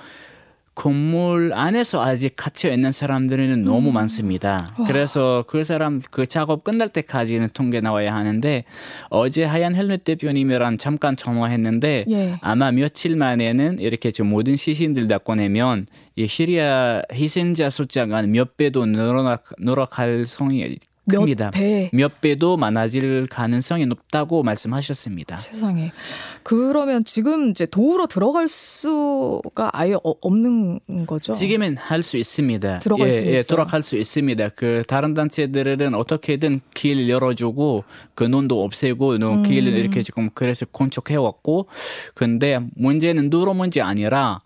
건물 0.76 1.54
안에서 1.54 2.04
아직 2.04 2.34
갇혀 2.36 2.70
있는 2.70 2.92
사람들은 2.92 3.62
너무 3.62 3.90
음. 3.90 3.94
많습니다. 3.94 4.68
그래서 4.88 5.46
그 5.48 5.64
사람 5.64 6.02
그 6.12 6.28
작업 6.28 6.66
끝날 6.66 6.90
때까지는 6.90 7.50
통계 7.54 7.80
나와야 7.80 8.14
하는데 8.14 8.66
어제 9.10 9.46
하얀 9.46 9.74
헬멧 9.74 10.04
대표님이랑 10.04 10.78
잠깐 10.78 11.16
전화했는데 11.16 12.06
예. 12.10 12.36
아마 12.42 12.72
며칠 12.72 13.16
만에는 13.16 13.80
이렇게 13.80 14.12
좀 14.12 14.28
모든 14.28 14.58
시신들 14.58 15.08
다 15.08 15.18
꺼내면 15.18 15.88
이 16.18 16.28
시리아 16.28 17.02
희생자 17.14 17.70
숫자가 17.70 18.24
몇 18.24 18.58
배도 18.58 18.86
늘어나 18.86 19.40
늘어갈 19.58 20.26
성이 20.26 20.78
큽니다. 21.10 21.52
배. 21.52 21.90
몇 21.94 22.22
배도 22.22 22.58
많아질 22.58 23.28
가능성이 23.30 23.86
높다고 23.86 24.44
말씀하셨습니다. 24.44 25.38
세상에. 25.38 25.92
그러면 26.44 27.04
지금 27.04 27.50
이제 27.50 27.66
도우러 27.66 28.08
들어갈 28.08 28.48
수가 28.48 29.70
아예 29.74 29.94
어, 29.96 30.14
없는 30.22 30.80
거죠? 31.08 31.34
지금은 31.34 31.78
할 31.78 32.06
수 32.06 32.18
있습니다. 32.18 32.80
들어갈 32.80 33.08
예, 33.08 33.20
수 33.20 33.26
예, 33.26 33.42
들어갈 33.42 33.82
수 33.82 33.98
있습니다. 33.98 34.50
그 34.50 34.84
다른 34.88 35.14
단체들은 35.16 35.96
어떻게든 35.96 36.62
길 36.74 37.10
열어주고 37.10 37.84
근원도 38.14 38.64
없애고 38.64 39.14
음. 39.14 39.44
길을 39.44 39.74
이렇게 39.74 40.04
지금 40.04 40.30
그래서 40.34 40.66
건축해 40.68 41.16
왔고 41.16 41.68
근데 42.14 42.60
문제는 42.76 43.30
누로 43.32 43.54
문제 43.54 43.82
아니라 43.82 44.42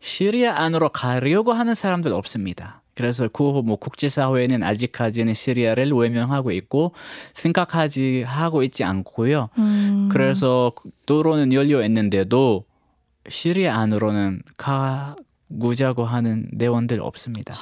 시리아 0.00 0.60
안으로 0.60 0.90
가려고 0.90 1.52
하는 1.52 1.74
사람들 1.74 2.12
없습니다. 2.12 2.82
그래서 2.94 3.28
그 3.28 3.42
뭐 3.62 3.76
국제사회는 3.76 4.62
아직까지는 4.62 5.34
시리아를 5.34 5.92
외면하고 5.92 6.50
있고 6.52 6.92
생각하지 7.34 8.24
하고 8.26 8.62
있지 8.62 8.84
않고요. 8.84 9.48
음. 9.58 10.08
그래서 10.10 10.72
도로는 11.06 11.52
열려 11.52 11.84
있는데도 11.84 12.64
시리아 13.28 13.78
안으로는 13.78 14.42
가구자고 14.56 16.04
하는 16.04 16.48
내원들 16.52 17.00
없습니다. 17.00 17.54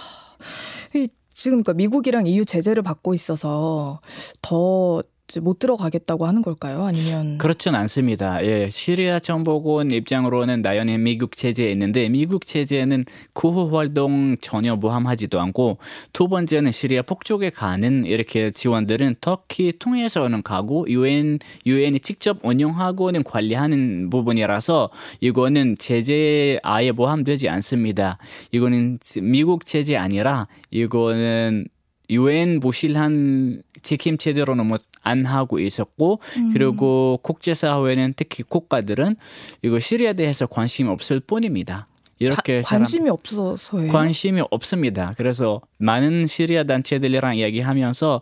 지금 1.34 1.62
그러니까 1.62 1.72
미국이랑 1.74 2.26
EU 2.26 2.44
제재를 2.44 2.82
받고 2.82 3.14
있어서 3.14 4.00
더 4.42 5.02
못 5.40 5.58
들어가겠다고 5.58 6.26
하는 6.26 6.42
걸까요? 6.42 6.82
아니면 6.82 7.38
그렇진 7.38 7.74
않습니다. 7.74 8.44
예, 8.44 8.68
시리아 8.70 9.18
정보군 9.18 9.90
입장으로는 9.90 10.60
나연히 10.60 10.98
미국 10.98 11.36
체제에 11.36 11.70
있는데 11.72 12.08
미국 12.08 12.44
체제는 12.44 13.04
구호 13.32 13.76
활동 13.76 14.36
전혀 14.40 14.76
모함하지도 14.76 15.40
않고 15.40 15.78
두 16.12 16.28
번째는 16.28 16.70
시리아 16.72 17.02
북쪽에 17.02 17.50
가는 17.50 18.04
이렇게 18.04 18.50
지원들은 18.50 19.16
터키 19.20 19.72
통해서는 19.78 20.42
가고 20.42 20.86
유엔 20.88 21.38
유엔이 21.64 22.00
직접 22.00 22.38
운영하고는 22.42 23.24
관리하는 23.24 24.10
부분이라서 24.10 24.90
이거는 25.20 25.76
제재 25.78 26.58
아예 26.62 26.92
포함되지 26.92 27.48
않습니다. 27.48 28.18
이거는 28.50 28.98
미국 29.22 29.64
체제 29.64 29.96
아니라 29.96 30.46
이거는 30.70 31.66
유엔 32.10 32.60
무실한 32.60 33.62
책임 33.82 34.18
제대로는 34.18 34.66
뭐 34.66 34.78
안 35.02 35.24
하고 35.24 35.58
있었고 35.58 36.20
음. 36.38 36.50
그리고 36.52 37.18
국제사회는 37.22 38.14
특히 38.16 38.42
국가들은 38.42 39.16
이거 39.62 39.78
시리아에 39.78 40.14
대해서 40.14 40.46
관심이 40.46 40.88
없을 40.88 41.20
뿐입니다. 41.20 41.88
이렇게 42.18 42.62
가, 42.62 42.76
관심이 42.76 43.10
없어서요. 43.10 43.90
관심이 43.90 44.42
없습니다. 44.50 45.12
그래서 45.16 45.60
많은 45.78 46.26
시리아 46.26 46.64
단체들이랑 46.64 47.36
이야기하면서 47.36 48.20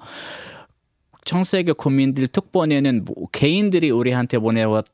전 1.25 1.45
세계 1.45 1.73
국민들 1.73 2.27
특본에는 2.27 3.05
뭐 3.05 3.29
개인들이 3.33 3.91
우리한테 3.91 4.39
보내왔 4.39 4.87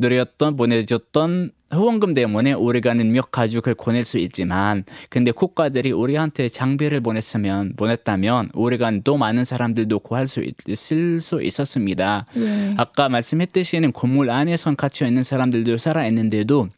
드렸던 0.00 0.56
보내줬던 0.56 1.50
후원금 1.70 2.14
때문에 2.14 2.52
우리가 2.54 2.94
능력 2.94 3.30
가죽을 3.30 3.74
보낼 3.74 4.04
수 4.04 4.18
있지만 4.18 4.84
근데 5.10 5.30
국가들이 5.32 5.92
우리한테 5.92 6.48
장비를 6.48 7.00
보냈으면 7.00 7.74
보냈다면 7.76 8.50
우리가 8.54 8.90
또 9.04 9.16
많은 9.18 9.44
사람들도 9.44 9.98
구할 10.00 10.28
수 10.28 10.42
있 10.42 10.92
을 10.92 11.20
수 11.20 11.42
있었습니다. 11.42 12.26
예. 12.36 12.74
아까 12.76 13.08
말씀했듯이는 13.08 13.92
건물 13.92 14.30
안에선 14.30 14.76
갇혀 14.76 15.06
있는 15.06 15.22
사람들도 15.22 15.76
살아 15.78 16.06
있는데도 16.06 16.68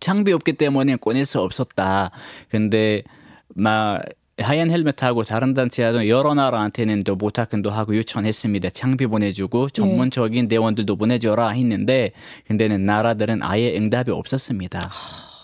장비 0.00 0.32
없기 0.32 0.54
때문에 0.54 0.96
꺼낼 0.96 1.26
수 1.26 1.40
없었다. 1.40 2.10
근데 2.48 3.02
막 3.54 4.02
하얀 4.42 4.70
헬멧하고 4.70 5.24
다른 5.24 5.54
단체와도 5.54 6.08
여러 6.08 6.34
나라한테는 6.34 7.04
또 7.04 7.16
모타큰도 7.16 7.70
하고 7.70 7.96
요청했습니다. 7.96 8.70
장비 8.70 9.06
보내주고 9.06 9.70
전문적인 9.70 10.48
대원들도 10.48 10.96
보내줘라 10.96 11.48
했는데 11.50 12.12
근데는 12.46 12.84
나라들은 12.84 13.42
아예 13.42 13.74
응답이 13.76 14.10
없었습니다. 14.10 14.90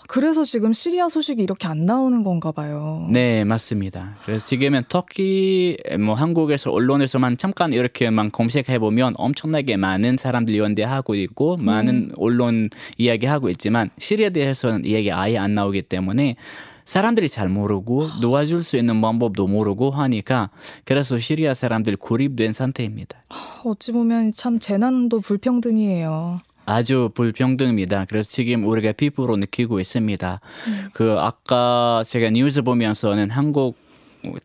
그래서 0.07 0.43
지금 0.43 0.73
시리아 0.73 1.09
소식이 1.09 1.41
이렇게 1.41 1.67
안 1.67 1.87
나오는 1.87 2.21
건가 2.21 2.51
봐요. 2.51 3.07
네, 3.11 3.43
맞습니다. 3.45 4.15
그래서 4.23 4.45
지금은 4.45 4.83
터키, 4.87 5.75
뭐 5.99 6.13
한국에서 6.13 6.69
언론에서만 6.69 7.37
잠깐 7.37 7.73
이렇게만 7.73 8.31
검색해 8.31 8.77
보면 8.77 9.15
엄청나게 9.17 9.75
많은 9.77 10.17
사람들이 10.17 10.59
연대하고 10.59 11.15
있고 11.15 11.57
많은 11.57 12.09
네. 12.09 12.13
언론 12.17 12.69
이야기하고 12.99 13.49
있지만 13.49 13.89
시리아에 13.97 14.29
대해서는 14.29 14.85
이야기 14.85 15.11
아예 15.11 15.39
안 15.39 15.55
나오기 15.55 15.81
때문에 15.83 16.35
사람들이 16.85 17.29
잘 17.29 17.49
모르고 17.49 18.07
도와줄 18.21 18.63
수 18.63 18.77
있는 18.77 19.01
방법도 19.01 19.47
모르고 19.47 19.91
하니까 19.91 20.49
그래서 20.85 21.19
시리아 21.19 21.53
사람들 21.53 21.97
고립된 21.97 22.53
상태입니다. 22.53 23.23
어찌 23.65 23.91
보면 23.91 24.33
참 24.35 24.59
재난도 24.59 25.21
불평등이에요. 25.21 26.39
아주 26.65 27.09
불평등입니다. 27.13 28.05
그래서 28.05 28.31
지금 28.31 28.65
우리가 28.65 28.93
피부로 28.93 29.35
느끼고 29.37 29.79
있습니다. 29.79 30.39
음. 30.67 30.89
그 30.93 31.15
아까 31.17 32.03
제가 32.07 32.29
뉴스 32.29 32.61
보면서는 32.61 33.29
한국 33.29 33.75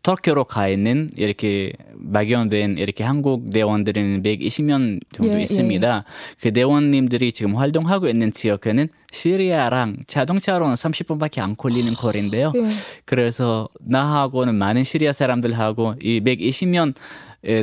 터키로 0.03 0.43
가 0.43 0.67
있는 0.67 1.09
이렇게 1.15 1.73
막연된 1.95 2.77
이렇게 2.77 3.03
한국 3.03 3.49
대원들은 3.51 4.23
120명 4.23 4.99
정도 5.11 5.37
예, 5.37 5.43
있습니다. 5.43 5.97
예. 5.97 6.35
그 6.41 6.51
대원님들이 6.51 7.31
지금 7.31 7.55
활동하고 7.55 8.07
있는 8.07 8.31
지역에는 8.31 8.89
시리아랑 9.11 9.97
자동차로는 10.07 10.75
30분밖에 10.75 11.39
안 11.39 11.55
걸리는 11.55 11.93
거리인데요. 11.93 12.51
예. 12.55 12.61
그래서 13.05 13.69
나하고는 13.79 14.55
많은 14.55 14.83
시리아 14.83 15.13
사람들하고 15.13 15.95
이 16.01 16.21
120명 16.21 16.93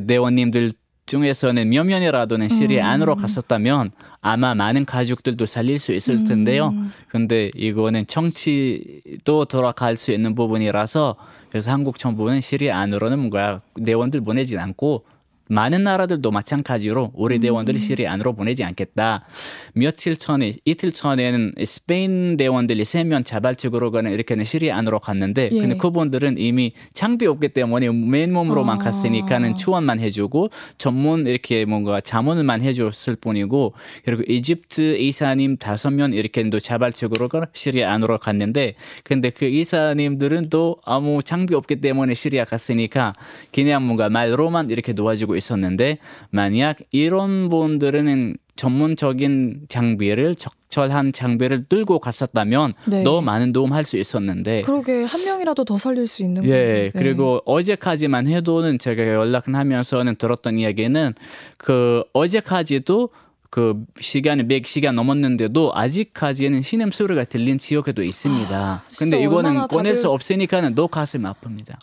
대원님들 0.07 0.73
중에서는 1.07 1.69
몇 1.69 1.85
명이라도는 1.85 2.49
시리아 2.49 2.87
음. 2.87 2.91
안으로 2.91 3.15
갔었다면 3.15 3.93
아마 4.21 4.55
많은 4.57 4.85
가족들도 4.85 5.47
살릴 5.47 5.79
수 5.79 5.93
있을 5.93 6.25
텐데요. 6.25 6.71
음. 6.71 6.93
근데 7.09 7.51
이거는 7.55 8.09
정치도 8.09 9.45
돌아갈 9.45 9.97
수 9.97 10.11
있는 10.11 10.35
부분이라서 10.35 11.17
그래서 11.57 11.71
한국 11.71 11.99
정부는 11.99 12.43
시리아 12.43 12.79
안으로는 12.81 13.19
뭔가 13.19 13.63
내원들 13.77 14.21
보내지 14.21 14.59
않고 14.59 15.05
많은 15.49 15.85
나라들도 15.85 16.31
마찬가지로 16.31 17.13
우리 17.15 17.39
대원들이 17.39 17.79
음. 17.79 17.81
시리아 17.81 18.13
안으로 18.13 18.35
보내지 18.35 18.65
않겠다. 18.65 19.25
며칠 19.73 20.17
전에 20.17 20.55
이틀 20.65 20.93
전에는 20.93 21.55
스페인 21.65 22.37
대원들이 22.37 22.85
세 22.85 23.07
명 23.07 23.23
자발적으로 23.25 23.91
가는 23.93 24.11
이렇게는 24.13 24.45
시리아 24.45 24.77
안으로 24.77 24.99
갔는데 24.99 25.51
예. 25.53 25.61
근데 25.61 25.77
그분들은 25.77 26.39
이미 26.39 26.73
장비 26.93 27.27
없기 27.27 27.51
때문에 27.51 27.89
맨몸으로만 27.91 28.81
아. 28.81 28.83
갔으니까는 28.83 29.55
추원만 29.55 30.01
해주고 30.01 30.51
전문 30.79 31.27
이렇게 31.27 31.65
뭔가 31.65 32.01
자문을만 32.01 32.63
해줬을 32.63 33.17
뿐이고 33.17 33.75
그리고 34.05 34.23
이집트 34.27 34.97
이사님 34.99 35.57
다섯 35.59 35.91
명 35.91 36.13
이렇게도 36.13 36.59
자발적으로 36.59 37.29
시리아 37.53 37.93
안으로 37.93 38.19
갔는데 38.19 38.75
근데 39.05 39.31
그 39.31 39.45
이사님들은 39.45 40.51
또 40.51 40.79
아무 40.85 41.23
장비 41.23 41.55
없기 41.55 41.81
때문에 41.81 42.15
시리아 42.15 42.45
갔으니까 42.45 43.15
그냥 43.53 43.85
뭔가 43.87 44.09
말로만 44.09 44.71
이렇게 44.71 44.93
도와주 44.93 45.27
고 45.37 45.39
있었는데 45.39 45.99
만약 46.31 46.79
이런 46.91 47.49
분들은 47.49 48.37
전문적인 48.57 49.67
장비를 49.69 50.35
적절한 50.35 51.13
장비를 51.13 51.65
들고 51.65 51.99
갔었다면 51.99 52.73
네. 52.87 53.05
더 53.05 53.21
많은 53.21 53.53
도움 53.53 53.75
할 53.75 53.85
수 53.85 53.99
있었는데 53.99 54.63
그러게 54.63 55.05
한 55.05 55.25
명이라도 55.25 55.65
더 55.65 55.79
살릴 55.79 56.07
수 56.07 56.23
있는 56.23 56.45
예 56.47 56.51
네. 56.51 56.91
그리고 56.93 57.41
어제까지만 57.45 58.27
해도는 58.27 58.79
제가 58.79 59.07
연락하면서는 59.07 60.17
들었던 60.17 60.59
이야기는 60.59 61.15
그 61.59 62.03
어제까지도 62.15 63.11
그 63.51 63.85
시간이 64.01 64.45
100시간 64.45 64.95
넘었는데도 64.95 65.73
아직까지는 65.75 66.63
신음 66.63 66.91
소리가 66.91 67.25
들린 67.25 67.59
지역에도 67.59 68.03
있습니다. 68.03 68.57
아, 68.57 68.83
근데 68.99 69.23
이거는 69.23 69.69
꺼낼 69.69 69.97
수 69.97 70.11
없으니까는 70.11 70.75
너 70.75 70.87
가슴 70.87 71.23
아픕니다. 71.23 71.77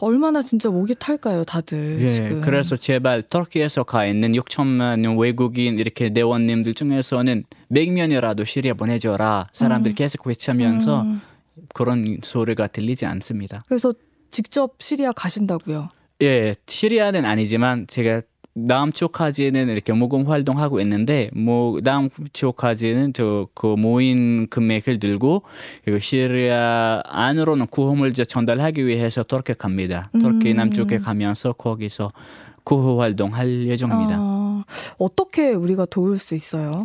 얼마나 0.00 0.42
진짜 0.42 0.68
목이 0.68 0.94
탈까요, 0.98 1.44
다들 1.44 1.98
예, 2.00 2.06
지금. 2.06 2.40
그래서 2.40 2.76
제발 2.76 3.22
터키에서 3.22 3.84
가 3.84 4.06
있는 4.06 4.32
6천만 4.32 5.18
외국인 5.18 5.78
이렇게 5.78 6.08
내원님들 6.08 6.74
중에서는 6.74 7.44
100명이라도 7.70 8.44
시리아 8.44 8.74
보내줘라. 8.74 9.48
사람들 9.52 9.94
계속 9.94 10.26
외치면서 10.26 11.02
음, 11.02 11.20
그런 11.74 12.18
소리가 12.22 12.66
들리지 12.66 13.06
않습니다. 13.06 13.64
그래서 13.68 13.94
직접 14.30 14.74
시리아 14.80 15.12
가신다고요. 15.12 15.90
예, 16.22 16.54
시리아는 16.66 17.24
아니지만 17.24 17.86
제가 17.86 18.22
다음 18.68 18.92
주까지는 18.92 19.68
이렇게 19.70 19.92
모금 19.92 20.28
활동하고 20.28 20.80
있는데 20.80 21.30
뭐 21.34 21.80
다음 21.80 22.10
주까지는 22.32 23.12
저 23.12 23.48
그 23.54 23.66
모인 23.66 24.48
금액을 24.48 24.98
들고 24.98 25.42
그리고 25.84 25.98
시리아 25.98 27.00
안으로는 27.04 27.66
구호물 27.68 28.12
전달하기 28.12 28.86
위해서 28.86 29.22
터키 29.22 29.54
갑니다. 29.54 30.10
터키 30.20 30.50
음. 30.52 30.56
남쪽에 30.56 30.98
가면서 30.98 31.52
거기서 31.52 32.12
구호 32.64 33.00
활동할 33.00 33.66
예정입니다. 33.66 34.16
아, 34.18 34.64
어떻게 34.98 35.52
우리가 35.52 35.86
도울 35.86 36.18
수 36.18 36.34
있어요? 36.34 36.84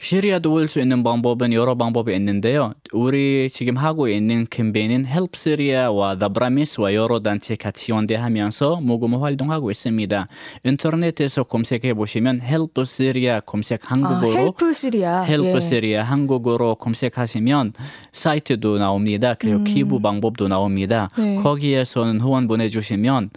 시리아 0.00 0.38
도울 0.38 0.66
수 0.66 0.80
있는 0.80 1.02
방법은 1.02 1.52
여러 1.52 1.74
방법이 1.74 2.14
있는데요. 2.16 2.72
우리 2.94 3.50
지금 3.52 3.76
하고 3.76 4.08
있는 4.08 4.46
캠페인은 4.48 5.04
Help 5.06 5.32
Syria와 5.34 6.16
The 6.16 6.32
Promise와 6.32 6.94
여러 6.94 7.20
단체 7.20 7.54
같이 7.54 7.92
연대하면서 7.92 8.80
모금 8.80 9.22
활동하고 9.22 9.70
있습니다. 9.70 10.26
인터넷에서 10.64 11.42
검색해 11.42 11.92
보시면 11.92 12.40
Help 12.42 12.80
Syria 12.80 13.40
검색 13.44 13.84
아, 13.84 13.94
한국어로 13.94 14.32
헬프 14.32 14.72
시리아. 14.72 15.20
헬프 15.22 15.56
예. 15.56 15.60
시리아 15.60 16.02
한국어로 16.02 16.76
검색하시면 16.76 17.74
사이트도 18.14 18.78
나옵니다. 18.78 19.34
그리고 19.34 19.58
음. 19.58 19.64
기부 19.64 19.98
방법도 19.98 20.48
나옵니다. 20.48 21.08
네. 21.18 21.36
거기에서는 21.36 22.22
후원 22.22 22.48
보내주시면 22.48 23.28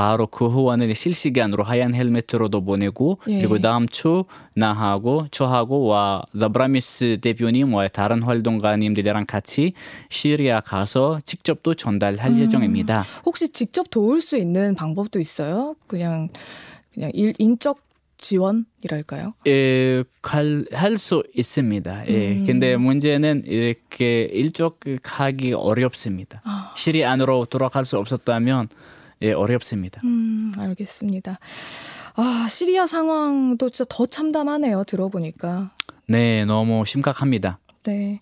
바로 0.00 0.26
그 0.26 0.48
후원을 0.48 0.94
실시간으로 0.94 1.62
하얀 1.62 1.94
헬멧으로도 1.94 2.64
보내고 2.64 3.18
예. 3.28 3.36
그리고 3.36 3.58
다음 3.58 3.86
주 3.86 4.24
나하고 4.56 5.26
저하고 5.30 5.84
와 5.84 6.22
더브라미스 6.32 7.18
대표님과 7.20 7.88
다른 7.88 8.22
활동가님들이랑 8.22 9.26
같이 9.26 9.74
시리아 10.08 10.60
가서 10.60 11.20
직접 11.26 11.62
또 11.62 11.74
전달할 11.74 12.30
음. 12.30 12.40
예정입니다. 12.40 13.04
혹시 13.26 13.50
직접 13.50 13.90
도울 13.90 14.22
수 14.22 14.38
있는 14.38 14.74
방법도 14.74 15.20
있어요? 15.20 15.76
그냥 15.86 16.30
그냥 16.94 17.10
일, 17.12 17.34
인적 17.36 17.82
지원이랄까요? 18.16 19.34
예, 19.48 20.02
할수 20.72 21.24
있습니다. 21.34 22.08
예. 22.08 22.32
음. 22.32 22.44
근데 22.46 22.78
문제는 22.78 23.42
이렇게 23.44 24.22
일적하기 24.32 25.52
어렵습니다. 25.52 26.40
아. 26.46 26.72
시리 26.78 27.04
안으로 27.04 27.44
돌아갈 27.44 27.84
수 27.84 27.98
없었다면 27.98 28.68
예, 29.22 29.32
어렵습니다. 29.32 30.00
음, 30.04 30.52
알겠습니다. 30.56 31.38
아, 32.14 32.46
시리아 32.48 32.86
상황도 32.86 33.70
진짜 33.70 33.86
더 33.88 34.06
참담하네요. 34.06 34.84
들어보니까. 34.84 35.72
네, 36.06 36.44
너무 36.44 36.84
심각합니다. 36.84 37.58
네. 37.84 38.20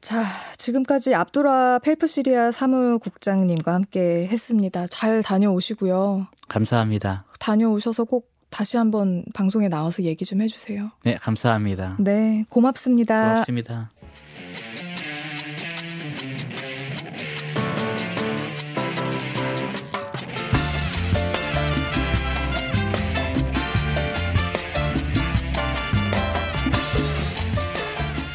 자, 0.00 0.22
지금까지 0.56 1.14
압두라 1.14 1.80
펠프 1.80 2.06
시리아 2.06 2.52
사무국장님과 2.52 3.74
함께 3.74 4.26
했습니다. 4.30 4.86
잘 4.86 5.22
다녀오시고요. 5.22 6.28
감사합니다. 6.48 7.24
다녀오셔서 7.40 8.04
꼭 8.04 8.30
다시 8.50 8.76
한번 8.76 9.24
방송에 9.34 9.68
나와서 9.68 10.04
얘기 10.04 10.24
좀 10.24 10.40
해주세요. 10.40 10.90
네, 11.04 11.16
감사합니다. 11.16 11.96
네, 11.98 12.44
고맙습니다. 12.48 13.28
고맙습니다. 13.28 13.90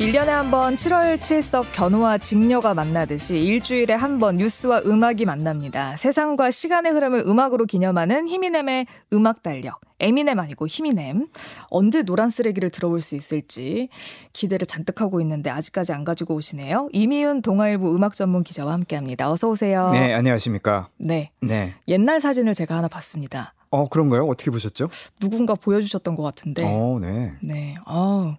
일년에 0.03 0.31
한 0.33 0.51
번 0.51 0.75
7월 0.75 1.17
7석 1.17 1.67
견우와 1.71 2.17
직녀가 2.17 2.73
만나듯이 2.73 3.37
일주일에 3.39 3.93
한 3.93 4.19
번 4.19 4.35
뉴스와 4.35 4.81
음악이 4.85 5.23
만납니다. 5.25 5.95
세상과 5.95 6.51
시간의 6.51 6.91
흐름을 6.91 7.19
음악으로 7.25 7.65
기념하는 7.65 8.27
히미넴의 8.27 8.85
음악 9.13 9.41
달력. 9.43 9.79
에미넴 10.01 10.39
아니고 10.39 10.67
히미넴. 10.67 11.29
언제 11.69 12.03
노란 12.03 12.29
쓰레기를 12.29 12.69
들어올 12.69 12.99
수 12.99 13.15
있을지 13.15 13.87
기대를 14.33 14.67
잔뜩 14.67 14.99
하고 14.99 15.21
있는데 15.21 15.49
아직까지 15.49 15.93
안 15.93 16.03
가지고 16.03 16.35
오시네요. 16.35 16.89
이미윤 16.91 17.41
동아일보 17.41 17.95
음악 17.95 18.13
전문 18.13 18.43
기자와 18.43 18.73
함께 18.73 18.97
합니다. 18.97 19.31
어서 19.31 19.47
오세요. 19.49 19.89
네, 19.91 20.13
안녕하십니까. 20.13 20.89
네. 20.97 21.31
네. 21.41 21.75
옛날 21.87 22.19
사진을 22.19 22.53
제가 22.53 22.75
하나 22.75 22.89
봤습니다. 22.89 23.53
어, 23.69 23.87
그런가요? 23.87 24.25
어떻게 24.27 24.51
보셨죠? 24.51 24.89
누군가 25.21 25.55
보여주셨던 25.55 26.15
것 26.15 26.23
같은데. 26.23 26.63
어, 26.65 26.99
네. 27.01 27.33
네. 27.41 27.75
어, 27.87 28.35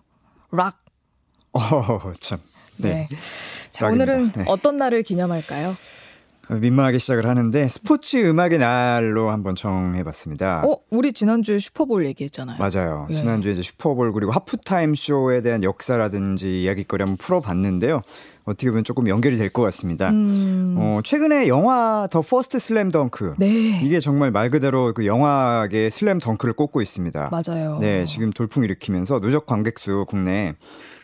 락. 0.53 0.84
어, 1.55 2.13
참. 2.21 2.39
네. 2.79 3.07
네. 3.11 3.17
자. 3.71 3.89
오늘은 3.89 4.33
네. 4.33 4.45
어떤 4.49 4.77
날을 4.77 5.03
기념할까요? 5.03 5.77
민망하게 6.51 6.99
시작을 6.99 7.27
하는데 7.27 7.69
스포츠 7.69 8.19
음악의 8.29 8.59
날로 8.59 9.31
한번 9.31 9.57
정해봤습니다. 9.57 10.65
어, 10.67 10.77
우리 10.91 11.15
지난주에 11.15 11.59
슈퍼볼 11.59 12.05
얘기했잖아요. 12.05 12.59
맞아요. 12.59 13.07
예. 13.09 13.15
지난주에 13.15 13.53
이제 13.53 13.63
슈퍼볼 13.63 14.13
그리고 14.13 14.31
하프타임 14.31 14.95
쇼에 14.95 15.41
대한 15.41 15.63
역사라든지 15.65 16.63
이야기거리 16.65 17.01
한번 17.03 17.17
풀어봤는데요. 17.17 18.03
어떻게 18.45 18.69
보면 18.69 18.85
조금 18.85 19.09
연결이 19.09 19.39
될 19.39 19.49
것 19.49 19.63
같습니다. 19.63 20.11
음, 20.11 20.75
어, 20.79 21.01
최근에 21.03 21.49
영화 21.49 22.09
The 22.11 22.21
First 22.21 22.59
Slam 22.59 22.91
Dunk. 22.91 23.37
네. 23.39 23.81
이게 23.83 23.99
정말 23.99 24.31
말 24.31 24.51
그대로 24.51 24.93
그 24.93 25.07
영화계 25.07 25.89
슬램 25.89 26.19
덩크를 26.19 26.53
꽂고 26.53 26.83
있습니다. 26.83 27.31
맞아요. 27.33 27.79
네, 27.81 28.05
지금 28.05 28.29
돌풍 28.31 28.65
일으키면서 28.65 29.19
누적 29.21 29.47
관객 29.47 29.79
수 29.79 30.05
국내 30.07 30.55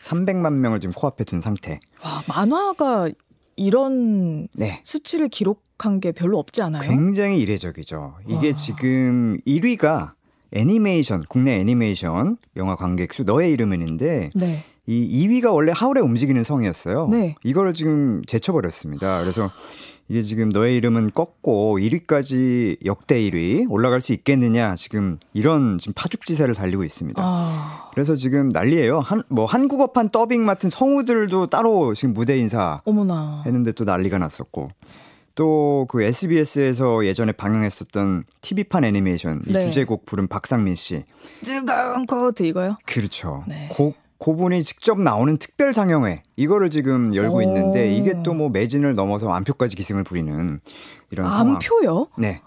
300만 0.01 0.53
명을 0.53 0.79
지금 0.79 0.93
코앞에 0.93 1.23
둔 1.23 1.41
상태. 1.41 1.79
와, 2.03 2.23
만화가 2.27 3.09
이런 3.55 4.47
네. 4.53 4.81
수치를 4.83 5.29
기록한 5.29 5.99
게 5.99 6.11
별로 6.11 6.39
없지 6.39 6.61
않아요? 6.61 6.89
굉장히 6.89 7.39
이례적이죠. 7.39 8.15
이게 8.27 8.47
와. 8.49 8.55
지금 8.55 9.37
1위가 9.45 10.11
애니메이션, 10.51 11.23
국내 11.29 11.59
애니메이션 11.59 12.37
영화 12.57 12.75
관객 12.75 13.13
수 13.13 13.23
너의 13.23 13.51
이름은인데 13.53 14.31
네. 14.35 14.63
이 14.87 15.27
2위가 15.27 15.53
원래 15.53 15.71
하울의 15.73 16.03
움직이는 16.03 16.43
성이었어요. 16.43 17.07
네. 17.09 17.35
이거를 17.43 17.73
지금 17.73 18.21
제쳐버렸습니다. 18.25 19.21
그래서 19.21 19.49
이게 20.11 20.21
지금 20.21 20.49
너의 20.49 20.75
이름은 20.75 21.11
꺾고 21.13 21.79
1위까지 21.79 22.85
역대 22.85 23.17
1위 23.21 23.65
올라갈 23.69 24.01
수 24.01 24.11
있겠느냐 24.11 24.75
지금 24.75 25.17
이런 25.33 25.77
지금 25.77 25.93
파죽지세를 25.95 26.53
달리고 26.53 26.83
있습니다. 26.83 27.21
아, 27.23 27.89
그래서 27.93 28.17
지금 28.17 28.49
난리예요. 28.49 28.99
한 28.99 29.23
뭐 29.29 29.45
한국어판 29.45 30.09
더빙 30.09 30.43
맡은 30.43 30.69
성우들도 30.69 31.47
따로 31.47 31.93
지금 31.93 32.13
무대 32.13 32.37
인사 32.37 32.81
어머나. 32.83 33.43
했는데 33.45 33.71
또 33.71 33.85
난리가 33.85 34.17
났었고 34.17 34.71
또 35.35 35.85
그 35.87 36.03
SBS에서 36.03 37.05
예전에 37.05 37.31
방영했었던 37.31 38.25
TV판 38.41 38.83
애니메이션 38.83 39.41
이 39.47 39.53
네. 39.53 39.61
주제곡 39.65 40.05
부른 40.05 40.27
박상민 40.27 40.75
씨 40.75 41.05
뜨거운 41.41 42.05
코트 42.05 42.43
이거요? 42.43 42.75
그렇죠. 42.85 43.45
네. 43.47 43.69
고, 43.71 43.93
고분이 44.21 44.63
직접 44.63 45.01
나오는 45.01 45.35
특별 45.37 45.73
상영회 45.73 46.21
이거를 46.35 46.69
지금 46.69 47.15
열고 47.15 47.37
오. 47.37 47.41
있는데 47.41 47.91
이게 47.91 48.21
또 48.23 48.33
뭐 48.35 48.49
매진을 48.49 48.93
넘어서 48.93 49.29
안표까지 49.31 49.75
기승을 49.75 50.03
부리는 50.03 50.61
이런 51.09 51.31
상황. 51.31 51.55
안표요? 51.55 52.07
네. 52.19 52.41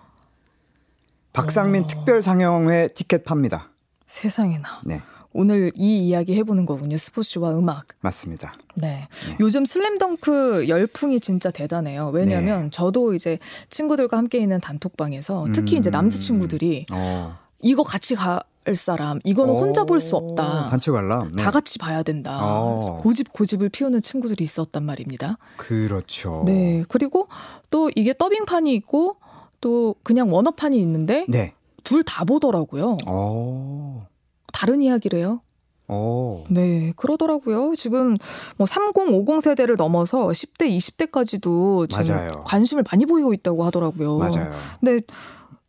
박상민 1.33 1.83
오. 1.83 1.87
특별 1.89 2.23
상영회 2.23 2.89
티켓 2.95 3.25
팝니다. 3.25 3.71
세상에나. 4.07 4.83
네, 4.85 5.03
오늘 5.33 5.73
이 5.75 6.07
이야기 6.07 6.37
해보는 6.37 6.65
거군요. 6.65 6.97
스포츠와 6.97 7.59
음악. 7.59 7.89
맞습니다. 8.01 8.55
네. 8.77 9.09
네. 9.27 9.37
요즘 9.41 9.65
슬램덩크 9.65 10.69
열풍이 10.69 11.19
진짜 11.19 11.51
대단해요. 11.51 12.11
왜냐하면 12.15 12.65
네. 12.65 12.71
저도 12.71 13.15
이제 13.15 13.39
친구들과 13.69 14.17
함께 14.17 14.39
있는 14.39 14.61
단톡방에서 14.61 15.49
특히 15.53 15.77
이제 15.77 15.91
음. 15.91 15.93
남자친구들이 15.93 16.87
어. 16.93 17.37
이거 17.61 17.83
같이 17.83 18.15
갈 18.15 18.39
사람, 18.75 19.19
이거는 19.25 19.55
혼자 19.55 19.85
볼 19.85 20.01
수 20.01 20.17
없다. 20.17 20.69
단체 20.71 20.91
관람. 20.91 21.33
네. 21.33 21.43
다 21.43 21.51
같이 21.51 21.79
봐야 21.79 22.03
된다. 22.03 22.39
어. 22.43 22.99
고집 23.03 23.33
고집을 23.33 23.69
피우는 23.69 24.01
친구들이 24.03 24.43
있었단 24.45 24.83
말입니다. 24.83 25.37
그렇죠. 25.59 26.43
네. 26.47 26.85
그리고 26.89 27.29
또 27.71 27.91
이게 27.95 28.15
더빙판이 28.15 28.73
있고 28.77 29.17
또 29.61 29.95
그냥 30.03 30.33
원어판이 30.33 30.79
있는데 30.81 31.27
네. 31.29 31.53
둘다 31.85 32.25
보더라고요. 32.25 32.97
어. 33.07 34.07
다른 34.53 34.81
이야기래요. 34.83 35.41
어. 35.89 36.45
네, 36.49 36.95
그러더라고요. 36.97 37.75
지금 37.77 38.17
뭐 38.57 38.67
30, 38.67 38.97
50 38.97 39.43
세대를 39.43 39.77
넘어서 39.77 40.29
10대, 40.29 40.75
20대까지도 40.79 41.91
지금 41.91 42.15
맞아요. 42.17 42.29
관심을 42.47 42.85
많이 42.91 43.05
보이고 43.05 43.35
있다고 43.35 43.65
하더라고요. 43.65 44.17
맞아요. 44.17 44.51
근데 44.81 45.03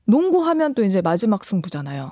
농구하면 0.05 0.73
또 0.73 0.83
이제 0.85 1.01
마지막 1.01 1.43
승부잖아요. 1.43 2.11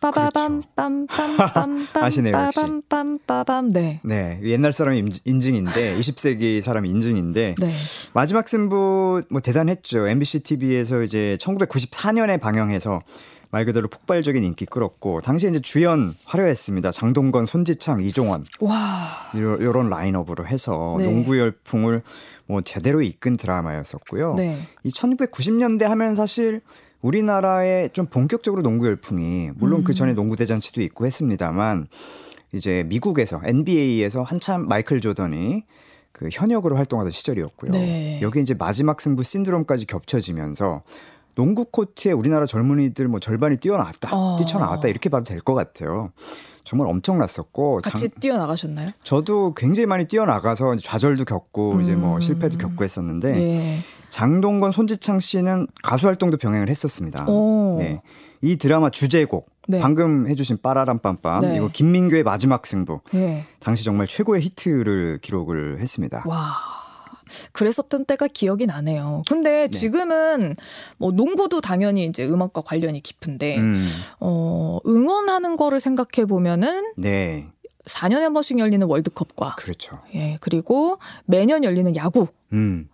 빠바밤 0.00 0.60
빰빰 0.76 1.06
빰빰 1.36 1.96
아시네요, 2.02 2.34
역시. 2.36 2.60
빠밤빰빰빰 2.60 3.72
네. 3.72 4.00
네, 4.04 4.40
옛날 4.44 4.72
사람 4.72 4.94
인증- 4.94 5.20
인증인데 5.24 5.96
20세기 5.98 6.60
사람 6.60 6.86
인증인데 6.86 7.54
네. 7.58 7.72
마지막 8.12 8.48
승부 8.48 9.22
뭐 9.30 9.40
대단했죠. 9.40 10.06
MBC 10.08 10.40
TV에서 10.40 11.02
이제 11.02 11.36
1994년에 11.40 12.40
방영해서 12.40 13.00
말 13.50 13.64
그대로 13.64 13.88
폭발적인 13.88 14.42
인기 14.42 14.66
끌었고 14.66 15.20
당시에 15.20 15.50
이제 15.50 15.60
주연 15.60 16.14
화려했습니다. 16.24 16.90
장동건, 16.90 17.46
손지창, 17.46 18.02
이종원 18.02 18.44
와. 18.60 18.74
요, 19.36 19.52
요런 19.60 19.88
라인업으로 19.88 20.46
해서 20.46 20.96
네. 20.98 21.04
농구 21.06 21.38
열풍을 21.38 22.02
뭐 22.48 22.60
제대로 22.62 23.02
이끈 23.02 23.36
드라마였었고요. 23.36 24.34
네. 24.34 24.58
이 24.84 24.88
1990년대 24.90 25.82
하면 25.84 26.14
사실 26.16 26.60
우리나라에 27.06 27.88
좀 27.90 28.06
본격적으로 28.06 28.62
농구 28.62 28.86
열풍이 28.86 29.50
물론 29.54 29.84
그 29.84 29.92
음. 29.92 29.94
전에 29.94 30.14
농구 30.14 30.34
대잔치도 30.36 30.82
있고 30.82 31.06
했습니다만 31.06 31.86
이제 32.52 32.84
미국에서 32.86 33.40
NBA에서 33.44 34.22
한참 34.22 34.66
마이클 34.66 35.00
조던이 35.00 35.64
그 36.12 36.28
현역으로 36.32 36.76
활동하던 36.76 37.12
시절이었고요. 37.12 37.70
네. 37.72 38.18
여기 38.22 38.40
이제 38.40 38.54
마지막 38.54 39.00
승부 39.00 39.22
신드롬까지 39.22 39.86
겹쳐지면서 39.86 40.82
농구 41.34 41.66
코트에 41.66 42.12
우리나라 42.12 42.46
젊은이들 42.46 43.06
뭐 43.08 43.20
절반이 43.20 43.58
뛰어나왔다, 43.58 44.08
어. 44.16 44.36
뛰쳐나왔다 44.38 44.88
이렇게 44.88 45.08
봐도 45.10 45.24
될 45.24 45.40
것 45.40 45.54
같아요. 45.54 46.10
정말 46.64 46.88
엄청났었고 46.88 47.82
같이 47.84 48.08
뛰어나가셨나요? 48.08 48.90
저도 49.04 49.54
굉장히 49.54 49.86
많이 49.86 50.06
뛰어나가서 50.06 50.76
좌절도 50.78 51.24
겪고 51.24 51.80
이제 51.82 51.94
뭐 51.94 52.16
음. 52.16 52.20
실패도 52.20 52.58
겪고 52.58 52.82
했었는데 52.82 53.36
예. 53.38 53.78
장동건, 54.16 54.72
손지창 54.72 55.20
씨는 55.20 55.66
가수 55.82 56.06
활동도 56.06 56.38
병행을 56.38 56.70
했었습니다. 56.70 57.26
오. 57.28 57.76
네. 57.78 58.00
이 58.40 58.56
드라마 58.56 58.88
주제곡 58.88 59.46
네. 59.68 59.78
방금 59.78 60.26
해주신 60.26 60.56
빠라람 60.62 61.00
빰빰 61.00 61.40
네. 61.42 61.56
이거 61.56 61.68
김민규의 61.70 62.22
마지막 62.22 62.66
승부 62.66 63.00
예. 63.12 63.44
당시 63.60 63.84
정말 63.84 64.06
최고의 64.06 64.40
히트를 64.40 65.18
기록을 65.20 65.80
했습니다. 65.80 66.24
와. 66.24 66.54
그랬었던 67.52 68.06
때가 68.06 68.28
기억이 68.28 68.64
나네요. 68.64 69.20
근데 69.28 69.66
네. 69.66 69.68
지금은 69.68 70.56
뭐 70.96 71.12
농구도 71.12 71.60
당연히 71.60 72.06
이제 72.06 72.26
음악과 72.26 72.62
관련이 72.62 73.02
깊은데 73.02 73.58
음, 73.58 73.86
어, 74.20 74.78
응원하는 74.86 75.56
거를 75.56 75.78
생각해 75.78 76.24
보면은 76.26 76.92
네, 76.96 77.48
4년에 77.84 78.20
한 78.20 78.32
번씩 78.32 78.58
열리는 78.58 78.86
월드컵과 78.86 79.56
그렇죠. 79.58 80.00
예, 80.14 80.38
그리고 80.40 81.00
매년 81.26 81.64
열리는 81.64 81.94
야구 81.96 82.28
음, 82.52 82.88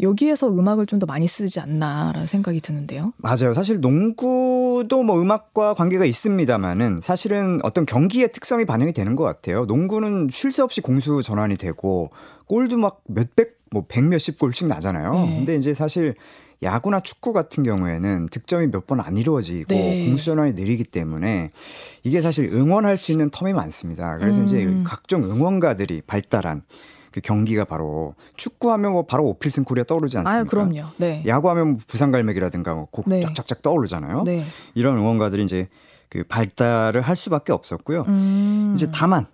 여기에서 0.00 0.48
음악을 0.48 0.86
좀 0.86 0.98
더 0.98 1.06
많이 1.06 1.28
쓰지 1.28 1.60
않나라는 1.60 2.26
생각이 2.26 2.60
드는데요. 2.60 3.12
맞아요. 3.18 3.54
사실 3.54 3.80
농구도 3.80 5.02
뭐 5.04 5.20
음악과 5.20 5.74
관계가 5.74 6.04
있습니다만은 6.04 7.00
사실은 7.02 7.60
어떤 7.62 7.86
경기의 7.86 8.32
특성이 8.32 8.64
반영이 8.64 8.92
되는 8.92 9.14
것 9.14 9.22
같아요. 9.24 9.64
농구는 9.66 10.28
쉴 10.32 10.50
새 10.50 10.62
없이 10.62 10.80
공수 10.80 11.22
전환이 11.22 11.56
되고 11.56 12.10
골도 12.46 12.78
막 12.78 13.00
몇백, 13.06 13.58
뭐 13.70 13.84
백 13.86 14.04
몇십 14.04 14.38
골씩 14.38 14.66
나잖아요. 14.66 15.12
네. 15.12 15.36
근데 15.38 15.56
이제 15.56 15.72
사실 15.74 16.14
야구나 16.62 16.98
축구 16.98 17.32
같은 17.32 17.62
경우에는 17.62 18.26
득점이 18.30 18.66
몇 18.68 18.86
번 18.88 18.98
안 19.00 19.16
이루어지고 19.16 19.72
네. 19.72 20.06
공수 20.08 20.24
전환이 20.24 20.54
느리기 20.54 20.82
때문에 20.84 21.50
이게 22.02 22.20
사실 22.20 22.50
응원할 22.52 22.96
수 22.96 23.12
있는 23.12 23.30
텀이 23.30 23.52
많습니다. 23.52 24.18
그래서 24.18 24.42
이제 24.42 24.64
음. 24.64 24.82
각종 24.84 25.22
응원가들이 25.22 26.02
발달한 26.08 26.62
그 27.10 27.20
경기가 27.20 27.64
바로 27.64 28.14
축구하면 28.36 28.92
뭐 28.92 29.06
바로 29.06 29.24
오필슨 29.26 29.64
코리아 29.64 29.84
떠오르지 29.84 30.18
않습니까? 30.18 30.40
아, 30.40 30.44
그럼요. 30.44 30.90
네. 30.96 31.22
야구하면 31.26 31.68
뭐 31.68 31.80
부산갈매기라든가 31.86 32.74
뭐곡 32.74 33.08
네. 33.08 33.20
쫙쫙쫙 33.20 33.62
떠오르잖아요. 33.62 34.24
네. 34.24 34.44
이런 34.74 34.98
응원가들이 34.98 35.44
이제 35.44 35.68
그 36.08 36.24
발달을 36.24 37.00
할 37.00 37.16
수밖에 37.16 37.52
없었고요. 37.52 38.04
음. 38.08 38.72
이제 38.76 38.88
다만 38.92 39.26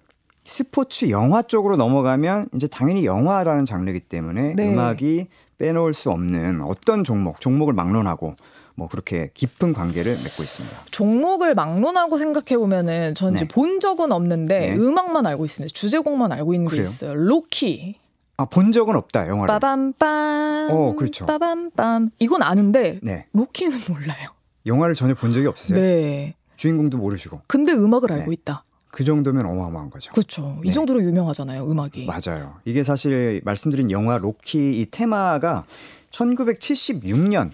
스포츠 0.45 1.09
영화 1.11 1.43
쪽으로 1.43 1.77
넘어가면 1.77 2.49
이제 2.55 2.67
당연히 2.67 3.07
영화라는 3.07 3.65
장르이기 3.65 4.01
때문에 4.01 4.55
네. 4.55 4.73
음악이 4.73 5.29
빼놓을 5.59 5.95
수 5.95 6.11
없는 6.11 6.63
어떤 6.63 7.05
종목, 7.05 7.41
종목을 7.41 7.75
막론하고 7.75 8.37
뭐 8.77 8.89
그렇게 8.89 9.31
깊은 9.35 9.73
관계를 9.73 10.13
맺고 10.13 10.43
있습니다. 10.43 10.77
종목을 10.91 11.55
막론하고 11.55 12.19
생각해 12.19 12.59
보면은 12.59 13.15
전 13.15 13.35
이제 13.35 13.45
네. 13.45 13.49
본 13.49 13.79
적은 13.81 14.11
없는데 14.11 14.59
네. 14.71 14.77
음악만 14.77 15.27
알고 15.27 15.45
있습니다. 15.45 15.73
주제곡만 15.73 16.33
알고 16.33 16.55
있는 16.55 16.69
게 16.69 16.77
그래요? 16.77 16.85
있어요. 16.85 17.15
로키. 17.15 17.97
아, 18.37 18.47
본 18.47 18.73
적은 18.73 18.97
없다, 18.97 19.29
영화를. 19.29 19.55
빠밤빰. 19.55 20.71
어, 20.71 20.95
그렇죠. 20.97 21.25
빠밤빰. 21.27 22.11
이건 22.19 22.43
아는데 22.43 22.99
네. 23.03 23.27
로키는 23.33 23.79
몰라요. 23.91 24.31
영화를 24.67 24.97
전혀 24.97 25.15
본 25.15 25.33
적이 25.33 25.47
없으세요? 25.47 25.79
네. 25.79 26.35
주인공도 26.57 26.99
모르시고. 26.99 27.43
근데 27.47 27.73
음악을 27.73 28.11
알고 28.11 28.31
네. 28.31 28.33
있다. 28.33 28.65
그 28.95 29.03
정도면 29.03 29.45
어마어마한 29.45 29.91
거죠. 29.91 30.13
그렇죠. 30.13 30.61
이 30.63 30.69
네. 30.69 30.73
정도로 30.73 31.03
유명하잖아요, 31.03 31.69
음악이. 31.69 32.07
맞아요. 32.07 32.55
이게 32.65 32.85
사실 32.85 33.41
말씀드린 33.45 33.91
영화 33.91 34.19
로키 34.19 34.81
이 34.81 34.87
테마가 34.89 35.65
1976년 36.13 37.51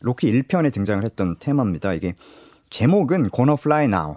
로키 0.00 0.32
1편에 0.32 0.72
등장을 0.72 1.04
했던 1.04 1.36
테마입니다. 1.38 1.94
이게 1.94 2.14
제목은 2.70 3.28
Gonna 3.32 3.56
Fly 3.56 3.84
Now. 3.84 4.16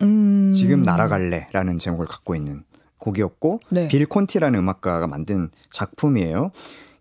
음. 0.00 0.54
지금 0.54 0.82
날아갈래라는 0.82 1.78
제목을 1.78 2.06
갖고 2.06 2.34
있는 2.34 2.64
곡이었고 2.96 3.60
네. 3.68 3.88
빌 3.88 4.06
콘티라는 4.06 4.58
음악가가 4.58 5.06
만든 5.06 5.50
작품이에요. 5.74 6.52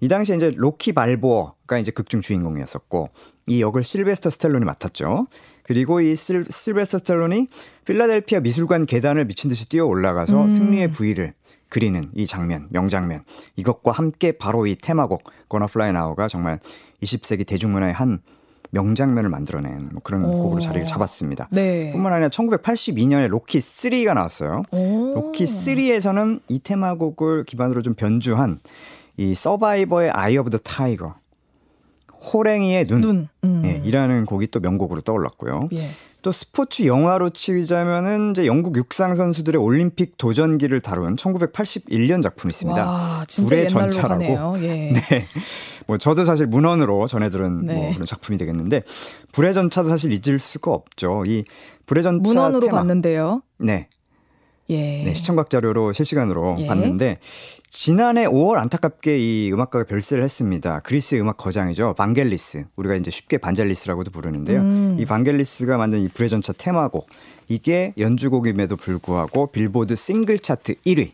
이 0.01 0.09
당시에 0.09 0.35
이제 0.35 0.51
로키 0.53 0.91
발보어가 0.91 1.77
이제 1.77 1.93
극중 1.93 2.19
주인공이었었고 2.19 3.07
이 3.47 3.61
역을 3.61 3.85
실베스터 3.85 4.31
스텔론이 4.31 4.65
맡았죠. 4.65 5.27
그리고 5.63 6.01
이 6.01 6.15
실, 6.15 6.45
실베스터 6.49 6.99
스텔론이 6.99 7.47
필라델피아 7.85 8.41
미술관 8.41 8.85
계단을 8.85 9.25
미친 9.25 9.49
듯이 9.49 9.67
뛰어 9.67 9.85
올라가서 9.85 10.43
음. 10.43 10.51
승리의 10.51 10.91
V를 10.91 11.33
그리는 11.69 12.11
이 12.13 12.27
장면, 12.27 12.67
명장면. 12.69 13.23
이것과 13.55 13.91
함께 13.91 14.33
바로 14.33 14.67
이 14.67 14.75
테마곡 14.75 15.23
Gonna 15.49 15.67
Fly 15.69 15.89
Now가 15.89 16.27
정말 16.27 16.59
20세기 17.01 17.47
대중문화의 17.47 17.93
한 17.93 18.21
명장면을 18.69 19.29
만들어낸 19.29 19.89
뭐 19.91 20.01
그런 20.03 20.25
오. 20.25 20.43
곡으로 20.43 20.59
자리를 20.59 20.85
잡았습니다. 20.87 21.47
네. 21.51 21.91
뿐만 21.91 22.13
아니라 22.13 22.29
1982년에 22.29 23.27
로키 23.27 23.59
3가 23.59 24.13
나왔어요. 24.13 24.63
오. 24.71 25.13
로키 25.15 25.45
3에서는 25.45 26.41
이 26.47 26.59
테마곡을 26.59 27.45
기반으로 27.45 27.81
좀 27.81 27.93
변주한 27.93 28.59
이 29.17 29.35
서바이버의 29.35 30.09
Eye 30.11 30.37
of 30.37 30.49
the 30.49 30.57
Tiger 30.57 31.15
호랭이의 32.23 32.85
눈, 32.85 33.01
눈. 33.01 33.27
음. 33.43 33.61
예, 33.65 33.81
이라는 33.83 34.25
곡이 34.25 34.47
또 34.47 34.59
명곡으로 34.59 35.01
떠올랐고요. 35.01 35.67
예. 35.73 35.89
또 36.21 36.31
스포츠 36.31 36.85
영화로 36.85 37.31
치자면은 37.31 38.31
이제 38.31 38.45
영국 38.45 38.77
육상 38.77 39.15
선수들의 39.15 39.61
올림픽 39.61 40.17
도전기를 40.17 40.79
다룬 40.79 41.17
1981년 41.17 42.23
작품이 42.23 42.51
있습니다. 42.51 42.81
와, 42.81 43.25
진짜 43.27 43.49
불의 43.49 43.69
옛날로 43.69 43.91
전차라고. 43.91 44.63
예. 44.63 44.93
네. 45.09 45.27
뭐 45.85 45.97
저도 45.97 46.23
사실 46.23 46.47
문헌으로 46.47 47.07
전해 47.07 47.29
들은 47.29 47.65
네. 47.65 47.75
뭐 47.75 47.93
그런 47.93 48.05
작품이 48.05 48.37
되겠는데 48.37 48.83
불의 49.33 49.53
전차도 49.53 49.89
사실 49.89 50.13
잊을 50.13 50.39
수가 50.39 50.71
없죠. 50.71 51.23
이 51.25 51.43
불의 51.87 52.03
전차 52.03 52.21
문헌으로 52.21 52.67
테마. 52.67 52.77
봤는데요. 52.79 53.41
네. 53.57 53.89
예. 54.73 55.03
네, 55.03 55.13
시청각 55.13 55.49
자료로 55.49 55.93
실시간으로 55.93 56.55
예. 56.59 56.67
봤는데 56.67 57.19
지난해 57.69 58.25
5월 58.25 58.57
안타깝게 58.57 59.17
이 59.17 59.51
음악가가 59.51 59.85
별세를 59.85 60.23
했습니다. 60.23 60.79
그리스의 60.81 61.21
음악 61.21 61.37
거장이죠. 61.37 61.95
반겔리스. 61.97 62.65
우리가 62.75 62.95
이제 62.95 63.09
쉽게 63.09 63.37
반젤리스라고도 63.39 64.11
부르는데요. 64.11 64.61
음. 64.61 64.97
이 64.99 65.05
반겔리스가 65.05 65.77
만든 65.77 66.01
이 66.01 66.07
불의 66.07 66.29
전차 66.29 66.53
테마곡 66.53 67.07
이게 67.47 67.93
연주곡임에도 67.97 68.75
불구하고 68.77 69.47
빌보드 69.47 69.95
싱글 69.95 70.37
차트 70.39 70.75
1위. 70.85 71.11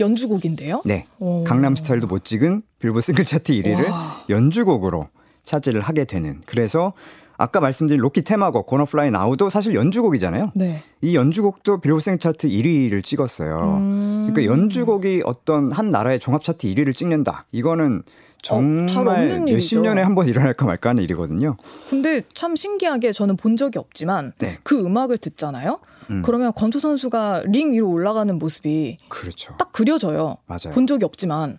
연주곡인데요. 0.00 0.82
네. 0.84 1.06
오. 1.18 1.44
강남 1.44 1.76
스타일도 1.76 2.06
못 2.06 2.24
찍은 2.24 2.62
빌보드 2.80 3.04
싱글 3.04 3.24
차트 3.24 3.52
1위를 3.52 3.88
와. 3.88 4.24
연주곡으로 4.28 5.08
차지를 5.44 5.80
하게 5.80 6.04
되는. 6.04 6.40
그래서 6.46 6.92
아까 7.38 7.60
말씀드린 7.60 8.00
로키 8.02 8.22
테마곡 8.22 8.66
Gonna 8.66 8.84
Fly 8.84 9.10
Now도 9.12 9.48
사실 9.48 9.74
연주곡이잖아요. 9.74 10.52
네. 10.54 10.82
이 11.00 11.14
연주곡도 11.14 11.80
빌보드 11.80 12.02
싱글 12.02 12.18
차트 12.18 12.48
1위를 12.48 13.02
찍었어요. 13.04 13.54
음. 13.78 14.28
그러니까 14.28 14.52
연주곡이 14.52 15.22
어떤 15.24 15.70
한 15.72 15.90
나라의 15.90 16.18
종합 16.18 16.42
차트 16.42 16.66
1위를 16.66 16.94
찍는다. 16.94 17.46
이거는 17.52 17.98
어, 18.00 18.42
잘 18.42 18.86
정말 18.88 19.22
없는 19.30 19.44
몇십. 19.46 19.78
년에 19.80 20.02
한 20.02 20.14
번 20.16 20.26
일어날까 20.26 20.64
말까 20.66 20.90
하는 20.90 21.02
일이거든요. 21.04 21.56
근데 21.88 22.22
참 22.34 22.56
신기하게 22.56 23.12
저는 23.12 23.36
본 23.36 23.56
적이 23.56 23.78
없지만 23.78 24.32
네. 24.38 24.58
그 24.64 24.78
음악을 24.84 25.18
듣잖아요. 25.18 25.78
음. 26.10 26.22
그러면 26.24 26.52
권투 26.54 26.80
선수가 26.80 27.44
링 27.46 27.72
위로 27.72 27.88
올라가는 27.90 28.36
모습이 28.36 28.98
그렇죠. 29.08 29.54
딱 29.58 29.70
그려져요. 29.72 30.38
맞아요. 30.46 30.72
본 30.74 30.86
적이 30.88 31.04
없지만 31.04 31.58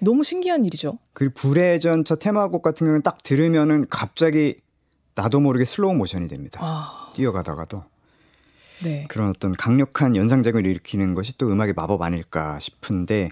너무 0.00 0.24
신기한 0.24 0.64
일이죠. 0.64 0.98
그리고 1.12 1.34
불의 1.36 1.78
전차 1.78 2.16
테마곡 2.16 2.62
같은 2.62 2.86
경우는 2.86 3.02
딱 3.02 3.22
들으면은 3.22 3.84
갑자기 3.90 4.56
나도 5.20 5.40
모르게 5.40 5.64
슬로우 5.66 5.94
모션이 5.94 6.28
됩니다. 6.28 6.60
아, 6.62 7.10
뛰어가다가도 7.14 7.84
네. 8.84 9.04
그런 9.08 9.28
어떤 9.28 9.52
강력한 9.52 10.16
연상작용을 10.16 10.64
일으키는 10.66 11.12
것이 11.14 11.36
또 11.36 11.52
음악의 11.52 11.74
마법 11.74 12.00
아닐까 12.00 12.58
싶은데 12.58 13.28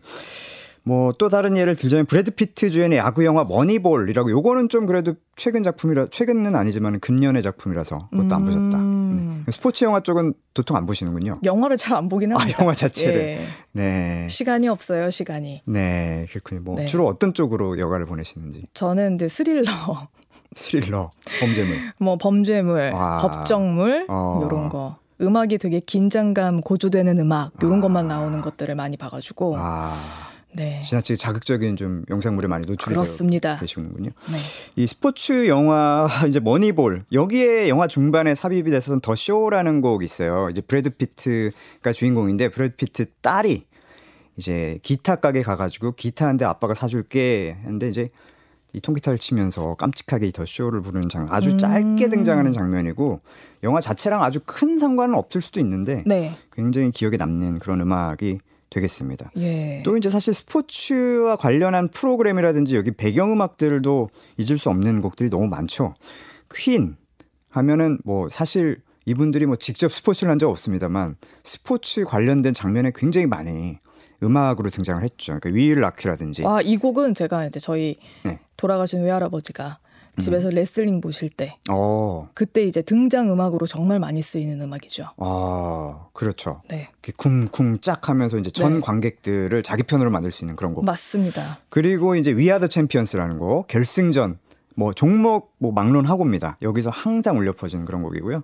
뭐 0.82 1.12
또 1.18 1.28
다른 1.28 1.56
예를 1.56 1.74
들자면 1.76 2.06
브래드 2.06 2.30
피트 2.30 2.70
주연의 2.70 2.98
야구 2.98 3.24
영화 3.24 3.44
머니볼이라고 3.44 4.30
요거는 4.30 4.68
좀 4.68 4.86
그래도 4.86 5.14
최근 5.36 5.62
작품이라 5.62 6.06
최근은 6.10 6.54
아니지만 6.54 7.00
근년의 7.00 7.42
작품이라서 7.42 8.08
그것도 8.10 8.34
안 8.34 8.44
보셨다. 8.44 8.78
음. 8.78 9.44
스포츠 9.50 9.84
영화 9.84 10.00
쪽은 10.00 10.34
도통 10.54 10.76
안 10.76 10.84
보시는군요. 10.86 11.40
영화를 11.44 11.76
잘 11.76 11.96
안 11.96 12.08
보긴 12.08 12.32
아, 12.32 12.36
합니다. 12.38 12.58
영화 12.62 12.74
자체를. 12.74 13.20
예. 13.20 13.46
네. 13.72 14.26
시간이 14.28 14.68
없어요, 14.68 15.10
시간이. 15.10 15.62
네, 15.66 16.26
그렇군요. 16.30 16.60
뭐 16.60 16.76
네. 16.76 16.86
주로 16.86 17.06
어떤 17.06 17.32
쪽으로 17.34 17.78
여가를 17.78 18.06
보내시는지. 18.06 18.66
저는 18.74 19.10
근데 19.10 19.28
스릴러, 19.28 20.08
스릴러, 20.56 21.10
범죄물. 21.40 21.76
뭐 21.98 22.16
범죄물, 22.16 22.90
와. 22.92 23.18
법정물 23.18 24.06
어. 24.08 24.42
이런 24.46 24.68
거. 24.68 24.96
음악이 25.20 25.58
되게 25.58 25.80
긴장감 25.80 26.60
고조되는 26.60 27.18
음악 27.18 27.52
이런 27.60 27.78
아. 27.78 27.80
것만 27.80 28.06
나오는 28.08 28.40
것들을 28.40 28.74
많이 28.76 28.96
봐가지고 28.96 29.56
아, 29.58 29.92
네 30.54 30.82
지나치게 30.86 31.16
자극적인 31.16 31.76
좀 31.76 32.04
영상물에 32.08 32.46
많이 32.46 32.66
노출이 32.66 32.94
되어 32.94 33.02
그렇습니다. 33.02 33.58
계시는군요. 33.58 34.10
네. 34.30 34.38
이 34.76 34.86
스포츠 34.86 35.48
영화 35.48 36.08
이제 36.28 36.38
머니볼 36.38 37.04
여기에 37.12 37.68
영화 37.68 37.88
중반에 37.88 38.34
삽입이 38.36 38.70
돼서 38.70 38.98
The 39.00 39.16
Show라는 39.16 39.80
곡 39.80 40.04
있어요. 40.04 40.50
이제 40.50 40.60
브래드 40.60 40.90
피트가 40.90 41.92
주인공인데 41.92 42.50
브래드 42.50 42.76
피트 42.76 43.06
딸이 43.20 43.66
이제 44.36 44.78
기타 44.82 45.16
가게 45.16 45.42
가가지고 45.42 45.92
기타 45.96 46.28
한대 46.28 46.44
아빠가 46.44 46.74
사줄게 46.74 47.56
했는데 47.64 47.88
이제 47.88 48.10
이 48.74 48.80
통기타를 48.80 49.18
치면서 49.18 49.74
깜찍하게 49.76 50.26
이더 50.28 50.44
쇼를 50.46 50.82
부르는 50.82 51.08
장면 51.08 51.32
아주 51.32 51.52
음. 51.52 51.58
짧게 51.58 52.08
등장하는 52.08 52.52
장면이고 52.52 53.20
영화 53.62 53.80
자체랑 53.80 54.22
아주 54.22 54.40
큰 54.44 54.78
상관은 54.78 55.14
없을 55.14 55.40
수도 55.40 55.58
있는데 55.60 56.04
네. 56.06 56.32
굉장히 56.52 56.90
기억에 56.90 57.16
남는 57.16 57.60
그런 57.60 57.80
음악이 57.80 58.38
되겠습니다. 58.70 59.30
예. 59.38 59.82
또 59.84 59.96
이제 59.96 60.10
사실 60.10 60.34
스포츠와 60.34 61.36
관련한 61.36 61.88
프로그램이라든지 61.88 62.76
여기 62.76 62.90
배경 62.90 63.32
음악들도 63.32 64.08
잊을 64.36 64.58
수 64.58 64.68
없는 64.68 65.00
곡들이 65.00 65.30
너무 65.30 65.46
많죠. 65.46 65.94
퀸 66.54 66.96
하면은 67.48 67.98
뭐 68.04 68.28
사실 68.28 68.82
이분들이 69.06 69.46
뭐 69.46 69.56
직접 69.56 69.90
스포츠를 69.90 70.30
한 70.30 70.38
적 70.38 70.50
없습니다만 70.50 71.16
스포츠 71.42 72.04
관련된 72.04 72.52
장면에 72.52 72.92
굉장히 72.94 73.26
많이 73.26 73.78
음악으로 74.22 74.70
등장을 74.70 75.02
했죠. 75.02 75.38
그러니까 75.38 75.50
We 75.50 75.60
Will 75.60 75.80
Rock 75.80 75.97
You라든지 75.97 76.42
와, 76.42 76.60
이 76.60 76.76
곡은 76.76 77.14
제가 77.14 77.46
이제 77.46 77.60
저희 77.60 77.96
네. 78.24 78.38
돌아가신 78.56 79.02
외할아버지가 79.02 79.78
집에서 80.18 80.50
레슬링 80.50 81.00
보실 81.00 81.30
때 81.30 81.56
어, 81.70 82.28
그때 82.34 82.64
이제 82.64 82.82
등장 82.82 83.30
음악으로 83.32 83.66
정말 83.66 84.00
많이 84.00 84.20
쓰이는 84.20 84.60
음악이죠. 84.60 85.10
아, 85.16 86.06
그렇죠. 86.12 86.62
네. 86.68 86.88
이렇게 87.02 87.12
쿵쿵 87.16 87.78
짝 87.80 88.08
하면서 88.08 88.36
이제 88.38 88.50
전 88.50 88.74
네. 88.74 88.80
관객들을 88.80 89.62
자기 89.62 89.84
편으로 89.84 90.10
만들 90.10 90.32
수 90.32 90.42
있는 90.42 90.56
그런 90.56 90.74
곡. 90.74 90.84
맞습니다. 90.84 91.58
그리고 91.68 92.16
이제 92.16 92.32
We 92.32 92.41
Are 92.41 92.54
the 92.54 92.66
Champions라는 92.66 93.38
곡 93.38 93.68
결승전 93.68 94.38
뭐 94.74 94.92
종목 94.92 95.54
뭐 95.58 95.72
막론하고입니다. 95.72 96.58
여기서 96.62 96.90
항상 96.90 97.38
울려 97.38 97.52
퍼지는 97.52 97.84
그런 97.84 98.02
곡이고요. 98.02 98.42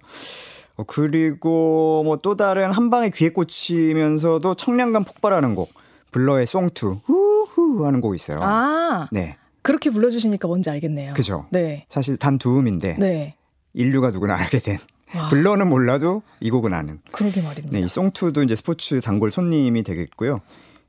어, 0.77 0.85
그리고 0.85 2.03
뭐 2.05 2.17
또 2.23 2.37
다른 2.37 2.73
한 2.73 2.91
방에 2.91 3.11
귀에 3.11 3.29
꽂히면서도 3.31 4.55
청량감 4.55 5.05
폭발하는 5.05 5.55
곡 5.55 5.73
블러의 6.11 6.47
송투 6.47 7.01
후후 7.05 7.85
하는 7.87 8.01
곡이 8.01 8.17
있어요. 8.17 8.39
아, 8.41 9.09
네, 9.13 9.37
그렇게 9.63 9.91
불러주시니까 9.91 10.49
뭔지 10.49 10.71
알겠네요. 10.71 11.15
그죠. 11.15 11.47
네. 11.51 11.87
사실 11.89 12.17
단 12.17 12.39
두 12.39 12.59
음인데 12.59 12.97
네. 12.99 13.37
인류가 13.73 14.11
누구나 14.11 14.37
알게 14.37 14.59
된 14.61 14.79
와, 15.15 15.29
블러는 15.29 15.69
몰라도 15.69 16.23
이 16.41 16.51
곡은 16.51 16.73
아는. 16.73 17.01
그러게 17.13 17.41
말입니다. 17.43 17.77
네, 17.79 17.85
이 17.85 17.89
송투도 17.89 18.43
이제 18.43 18.57
스포츠 18.57 19.01
단골 19.01 19.31
손님이 19.33 19.83
되겠고요. 19.83 20.41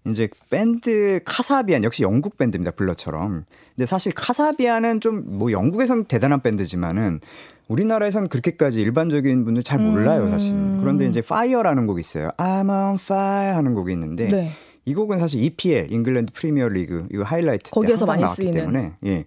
이제 0.07 0.29
밴드 0.49 1.19
카사비안 1.25 1.83
역시 1.83 2.03
영국 2.03 2.37
밴드입니다. 2.37 2.71
블러처럼. 2.71 3.45
근데 3.75 3.85
사실 3.85 4.13
카사비안은 4.13 4.99
좀 5.01 5.23
뭐 5.25 5.51
영국에선 5.51 6.05
대단한 6.05 6.41
밴드지만은 6.41 7.19
우리나라에선 7.67 8.29
그렇게까지 8.29 8.79
일반적인 8.79 9.43
분들 9.43 9.63
잘 9.63 9.79
몰라요, 9.79 10.29
사실. 10.29 10.51
음. 10.51 10.77
그런데 10.81 11.07
이제 11.07 11.19
Fire라는 11.19 11.87
곡이 11.87 11.99
있어요. 11.99 12.29
I'm 12.37 12.69
on 12.69 12.95
fire 12.95 13.55
하는 13.55 13.73
곡이 13.73 13.91
있는데 13.93 14.27
네. 14.29 14.51
이 14.85 14.93
곡은 14.93 15.19
사실 15.19 15.43
EPL 15.43 15.91
잉글랜드 15.91 16.33
프리미어 16.33 16.67
리그 16.69 17.07
이거 17.11 17.23
하이라이트 17.23 17.65
때 17.65 17.69
거기에서 17.71 18.05
많이 18.05 18.21
나왔기 18.21 18.43
쓰이는. 18.43 18.59
때문에 18.59 18.93
예. 19.05 19.25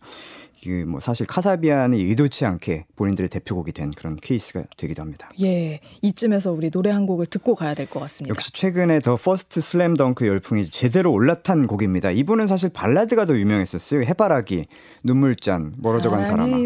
이게 0.60 0.84
뭐 0.84 0.98
사실 0.98 1.24
카사비안이 1.26 2.02
의도치 2.02 2.44
않게 2.44 2.86
본인들의 2.96 3.28
대표곡이 3.28 3.70
된 3.70 3.92
그런 3.92 4.16
케이스가 4.16 4.64
되기도 4.76 5.02
합니다. 5.02 5.30
예. 5.40 5.78
이쯤에서 6.02 6.50
우리 6.52 6.70
노래 6.70 6.90
한 6.90 7.06
곡을 7.06 7.26
듣고 7.26 7.54
가야 7.54 7.74
될 7.74 7.86
것 7.86 8.00
같습니다. 8.00 8.34
역시 8.34 8.52
최근에 8.52 8.98
The 8.98 9.16
First 9.16 9.60
슬램 9.60 9.94
덩크 9.94 10.26
열풍이 10.26 10.70
제대로 10.70 11.12
올라탄 11.12 11.68
곡입니다. 11.68 12.10
이분은 12.10 12.48
사실 12.48 12.70
발라드가 12.70 13.24
더 13.26 13.36
유명했었어요. 13.36 14.02
해바라기, 14.02 14.66
눈물잔, 15.04 15.74
멀어져간 15.78 16.24
사람아. 16.24 16.56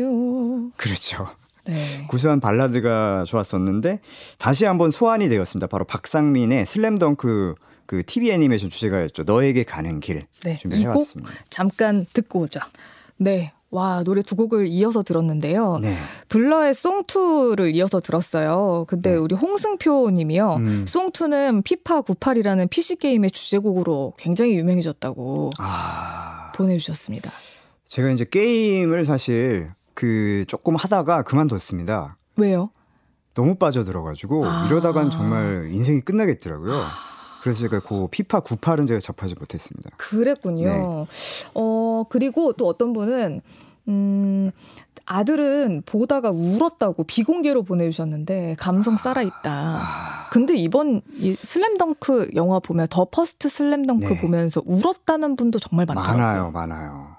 그렇죠. 0.77 1.29
네. 1.67 2.07
구수한 2.09 2.41
발라드가 2.41 3.25
좋았었는데 3.27 4.01
다시 4.39 4.65
한번 4.65 4.91
소환이 4.91 5.29
되었습니다. 5.29 5.67
바로 5.67 5.85
박상민의 5.85 6.65
슬램 6.67 6.97
덩크 6.97 7.55
그 7.93 8.03
TV 8.07 8.31
애니메이션 8.31 8.71
주제가였죠. 8.71 9.25
너에게 9.25 9.65
가는 9.65 10.01
길 10.01 10.25
네. 10.45 10.57
준비해 10.57 10.81
이곡 10.81 10.97
왔습니다. 10.97 11.35
잠깐 11.51 12.07
듣고 12.15 12.41
오죠. 12.41 12.59
네. 13.19 13.53
와, 13.69 14.03
노래 14.03 14.23
두 14.23 14.35
곡을 14.35 14.67
이어서 14.69 15.03
들었는데요. 15.03 15.79
네. 15.83 15.95
블러의 16.31 16.73
송투를 16.73 17.75
이어서 17.75 18.01
들었어요. 18.01 18.87
근데 18.89 19.11
네. 19.11 19.17
우리 19.17 19.35
홍승표 19.35 20.09
님이요. 20.11 20.55
음. 20.55 20.85
송투는 20.89 21.65
피파 21.65 22.01
98이라는 22.01 22.71
PC게임의 22.71 23.31
주제곡으로 23.31 24.15
굉장히 24.17 24.55
유명해졌다고 24.57 25.51
아, 25.59 26.53
보내주셨습니다. 26.55 27.31
제가 27.85 28.11
이제 28.11 28.25
게임을 28.25 29.05
사실 29.05 29.71
그 29.93 30.47
조금 30.49 30.77
하다가 30.77 31.25
그만뒀습니다. 31.25 32.17
왜요? 32.37 32.71
너무 33.35 33.57
빠져들어가지고 33.57 34.47
아. 34.47 34.67
이러다간 34.71 35.11
정말 35.11 35.69
인생이 35.71 36.01
끝나겠더라고요. 36.01 37.12
그래서 37.43 37.61
제가 37.61 37.81
그 37.81 38.07
피파 38.09 38.41
98은 38.41 38.87
제가 38.87 39.01
접하지 39.01 39.35
못했습니다. 39.39 39.91
그랬군요. 39.97 40.65
네. 40.65 41.07
어, 41.55 42.05
그리고 42.09 42.53
또 42.53 42.67
어떤 42.69 42.93
분은, 42.93 43.41
음, 43.89 44.51
아들은 45.05 45.83
보다가 45.85 46.31
울었다고 46.31 47.03
비공개로 47.05 47.65
보내주셨는데, 47.65 48.55
감성 48.59 48.97
살아있다. 48.97 49.51
아, 49.51 50.29
근데 50.31 50.55
이번 50.57 51.03
이 51.17 51.35
슬램덩크 51.35 52.31
영화 52.37 52.61
보면, 52.61 52.87
The 52.88 53.07
First 53.11 53.49
슬램덩크 53.49 54.07
네. 54.07 54.21
보면서 54.21 54.63
울었다는 54.65 55.35
분도 55.35 55.59
정말 55.59 55.87
많더라고요. 55.87 56.17
많아요, 56.23 56.51
많아요. 56.53 57.12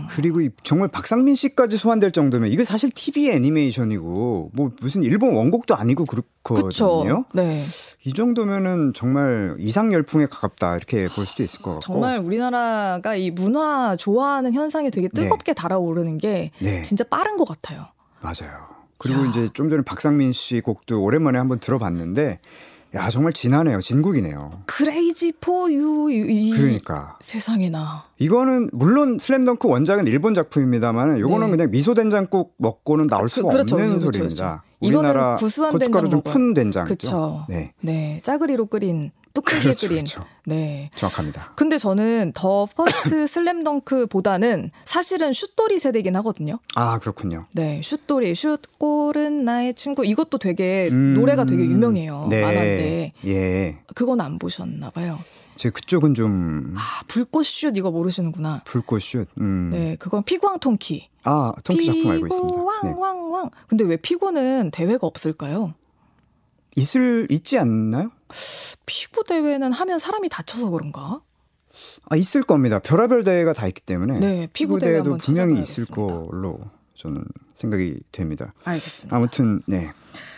음. 0.00 0.06
그리고 0.10 0.40
이 0.40 0.50
정말 0.62 0.88
박상민 0.88 1.34
씨까지 1.34 1.76
소환될 1.76 2.12
정도면 2.12 2.50
이게 2.50 2.64
사실 2.64 2.90
TV 2.90 3.30
애니메이션이고 3.30 4.50
뭐 4.52 4.70
무슨 4.80 5.02
일본 5.04 5.34
원곡도 5.34 5.74
아니고. 5.74 6.04
그렇거든요. 6.04 7.24
네. 7.34 7.64
이 8.04 8.12
정도면은 8.12 8.92
정말 8.94 9.56
이상 9.58 9.92
열풍에 9.92 10.26
가깝다 10.26 10.76
이렇게 10.76 11.08
볼 11.08 11.26
수도 11.26 11.42
있을 11.42 11.60
것 11.60 11.72
같고. 11.72 11.80
정말 11.80 12.18
우리나라가 12.18 13.14
이 13.16 13.30
문화 13.30 13.96
좋아하는 13.96 14.52
현상이 14.52 14.90
되게 14.90 15.08
네. 15.08 15.22
뜨겁게 15.22 15.54
달아오르는 15.54 16.18
게 16.18 16.50
네, 16.60 16.82
진짜 16.82 17.04
빠른 17.04 17.36
것 17.36 17.46
같아요. 17.46 17.86
맞아요. 18.20 18.66
그리고 18.98 19.24
야. 19.24 19.30
이제 19.30 19.48
좀 19.52 19.68
전에 19.68 19.82
박상민 19.82 20.32
씨 20.32 20.60
곡도 20.60 21.02
오랜만에 21.02 21.38
한번 21.38 21.60
들어봤는데 21.60 22.40
야 22.94 23.10
정말 23.10 23.34
진하네요. 23.34 23.80
진국이네요. 23.80 24.62
Crazy 24.66 25.34
for 25.42 25.76
You 25.76 26.10
이 26.10 26.50
그러니까 26.56 27.18
세상에나. 27.20 28.04
이거는 28.18 28.70
물론 28.72 29.18
슬램덩크 29.20 29.68
원작은 29.68 30.06
일본 30.06 30.32
작품입니다만 30.32 31.18
요거는 31.18 31.48
네. 31.48 31.56
그냥 31.56 31.70
미소 31.70 31.92
된장국 31.92 32.54
먹고는 32.56 33.06
나올 33.06 33.24
그- 33.24 33.28
수가 33.34 33.50
그렇죠, 33.52 33.74
없는 33.76 33.88
그렇죠, 33.90 34.06
소리입니다. 34.06 34.62
그렇죠. 34.62 34.68
이거는 34.80 35.10
우리나라 35.10 35.34
구수한 35.36 35.72
고춧가루 35.72 36.08
좀 36.08 36.22
된장 36.22 36.32
푼 36.32 36.54
된장 36.54 36.84
그쵸. 36.86 37.06
있죠. 37.08 37.44
네, 37.50 37.72
네, 37.82 38.20
짜그리로 38.22 38.66
끓인 38.66 39.10
뚝배기에 39.40 39.60
그렇죠, 39.62 39.88
끓인. 39.88 40.04
그렇죠. 40.04 40.24
네. 40.46 40.90
정확합니다. 40.96 41.52
근데 41.54 41.78
저는 41.78 42.32
The 42.34 42.66
First 42.66 43.26
슬램덩크보다는 43.28 44.70
사실은 44.84 45.32
슛돌이 45.32 45.78
세대긴 45.78 46.16
하거든요. 46.16 46.58
아 46.74 46.98
그렇군요. 46.98 47.44
네, 47.52 47.80
슛돌이 47.84 48.34
슛 48.34 48.78
볼은 48.78 49.44
나의 49.44 49.74
친구 49.74 50.04
이것도 50.04 50.38
되게 50.38 50.88
음, 50.90 51.14
노래가 51.14 51.44
되게 51.44 51.62
유명해요. 51.64 52.26
네. 52.30 52.40
만화인데 52.40 53.12
예, 53.26 53.78
그건 53.94 54.20
안 54.20 54.38
보셨나 54.38 54.90
봐요. 54.90 55.18
제 55.56 55.70
그쪽은 55.70 56.14
좀 56.14 56.74
아, 56.76 56.80
불꽃슛 57.08 57.76
이거 57.76 57.90
모르시는구나. 57.90 58.62
불꽃슛. 58.64 59.28
음. 59.40 59.70
네, 59.72 59.96
그건 59.98 60.22
피구왕 60.22 60.60
통키. 60.60 61.08
아 61.24 61.52
통키 61.64 61.84
작품 61.84 62.10
알고 62.12 62.26
있습니다. 62.28 62.58
네. 62.84 62.94
왕왕왕. 62.96 63.50
근데 63.68 63.84
왜 63.84 63.96
피구는 63.96 64.70
대회가 64.70 65.06
없을까요? 65.06 65.74
있을 66.78 67.26
있지 67.30 67.58
않나요? 67.58 68.10
피구 68.86 69.24
대회는 69.24 69.72
하면 69.72 69.98
사람이 69.98 70.28
다쳐서 70.28 70.70
그런가? 70.70 71.20
아 72.10 72.16
있을 72.16 72.42
겁니다. 72.42 72.78
별의별 72.78 73.24
대회가 73.24 73.52
다 73.52 73.66
있기 73.66 73.80
때문에 73.82 74.18
네, 74.20 74.48
피구 74.52 74.78
대회 74.78 74.92
대회도 74.92 75.18
분명히 75.18 75.60
있을. 75.60 75.86
걸로 75.86 76.58
저는 76.96 77.24
생각이 77.54 78.00
됩니다. 78.12 78.52
알겠습니다. 78.64 79.14
아무튼 79.16 79.60
네. 79.66 79.92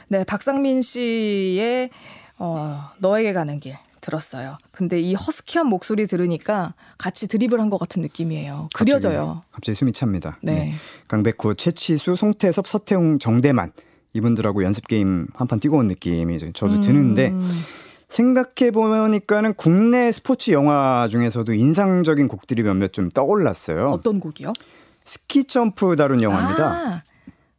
네, 0.08 0.24
박상민 0.24 0.82
씨의 0.82 1.90
어, 2.38 2.90
너에게 2.98 3.32
가는 3.32 3.60
길 3.60 3.76
들었어요. 4.00 4.56
근데 4.72 4.98
이 4.98 5.14
허스키한 5.14 5.66
목소리 5.66 6.06
들으니까 6.06 6.74
같이 6.98 7.28
드립을 7.28 7.60
한 7.60 7.68
것 7.70 7.78
같은 7.78 8.00
느낌이에요. 8.02 8.68
그려져요. 8.74 9.42
갑자기, 9.50 9.52
갑자기 9.52 9.76
숨이 9.78 9.92
찹니다. 9.92 10.38
네. 10.42 10.74
강백호, 11.08 11.54
최치수, 11.54 12.16
송태섭, 12.16 12.66
서태웅, 12.66 13.18
정대만 13.18 13.72
이분들하고 14.12 14.64
연습 14.64 14.86
게임 14.88 15.26
한 15.34 15.46
판 15.46 15.60
뛰고 15.60 15.76
온 15.78 15.86
느낌이 15.86 16.38
저도 16.52 16.80
드는데 16.80 17.28
음. 17.30 17.62
생각해 18.08 18.72
보니까는 18.72 19.54
국내 19.54 20.10
스포츠 20.10 20.50
영화 20.50 21.06
중에서도 21.08 21.52
인상적인 21.52 22.26
곡들이 22.28 22.62
몇몇 22.62 22.92
좀 22.92 23.08
떠올랐어요. 23.08 23.90
어떤 23.90 24.18
곡이요? 24.20 24.52
스키 25.04 25.44
점프 25.44 25.94
다룬 25.96 26.22
영화입니다. 26.22 26.64
아? 26.66 27.02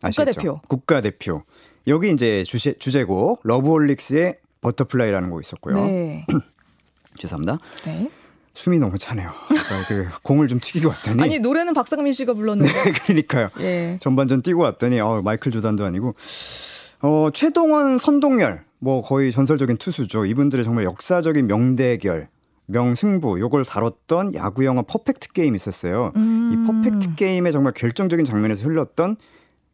국가대표. 0.04 0.60
국가대표. 0.68 1.43
여기 1.88 2.12
이제 2.12 2.43
주제, 2.43 2.74
주제곡 2.74 3.41
러브홀릭스의 3.43 4.38
Butterfly라는 4.62 5.30
곡이 5.30 5.41
있었고요. 5.45 5.76
네. 5.86 6.26
죄송합니다. 7.18 7.58
네. 7.86 8.10
숨이 8.54 8.80
너무 8.80 8.97
차네요. 8.97 9.30
아까 9.30 9.88
그 9.88 10.08
공을 10.24 10.47
좀 10.47 10.60
튀기고 10.60 10.89
왔더니 10.89 11.24
아니 11.24 11.39
노래는 11.39 11.74
박상민 11.74 12.14
씨가 12.14 12.34
불렀는데. 12.34 12.72
그러니까요. 13.06 13.49
예. 13.60 13.97
전반전 14.02 14.41
뛰고 14.41 14.62
왔더니 14.62 14.99
어, 14.99 15.22
마이클 15.24 15.52
조단도 15.52 15.86
아니고 15.86 16.16
어, 17.02 17.30
최동원, 17.34 17.97
선동열 17.97 18.64
뭐 18.80 19.02
거의 19.02 19.32
전설적인 19.32 19.78
투수죠. 19.78 20.26
이분들의 20.26 20.66
정말 20.66 20.86
역사적인 20.86 21.47
명대결, 21.47 22.28
명승부 22.66 23.39
요걸 23.39 23.66
다뤘던 23.66 24.36
야구 24.36 24.66
영화 24.66 24.82
퍼펙트 24.82 25.34
게임 25.34 25.56
있었어요. 25.56 26.12
음. 26.16 26.52
이 26.52 26.68
퍼펙트 26.68 27.16
게임의 27.16 27.52
정말 27.52 27.74
결정적인 27.74 28.26
장면에서 28.26 28.68
흘렀던 28.68 29.18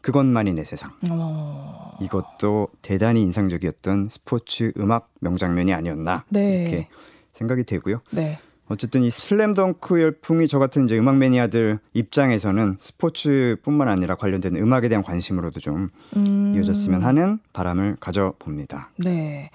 그것만이 0.01 0.53
내 0.53 0.63
세상. 0.63 0.91
어. 1.09 1.97
이것도 2.01 2.69
대단히 2.81 3.21
인상적이었던 3.23 4.09
스포츠 4.09 4.71
음악 4.77 5.09
명장면이 5.21 5.73
아니었나 5.73 6.25
네. 6.29 6.61
이렇게 6.61 6.87
생각이 7.33 7.63
되고요. 7.63 8.01
네. 8.11 8.39
어쨌든 8.69 9.03
이 9.03 9.09
슬램덩크 9.09 10.01
열풍이 10.01 10.47
저 10.47 10.59
같은 10.59 10.85
이제 10.85 10.97
음악 10.97 11.17
매니아들 11.17 11.79
입장에서는 11.93 12.77
스포츠뿐만 12.79 13.87
아니라 13.87 14.15
관련된 14.15 14.57
음악에 14.57 14.89
대한 14.89 15.03
관심으로도 15.03 15.59
좀 15.59 15.89
음. 16.15 16.53
이어졌으면 16.55 17.03
하는 17.03 17.39
바람을 17.53 17.97
가져봅니다. 17.99 18.89
네. 18.97 19.49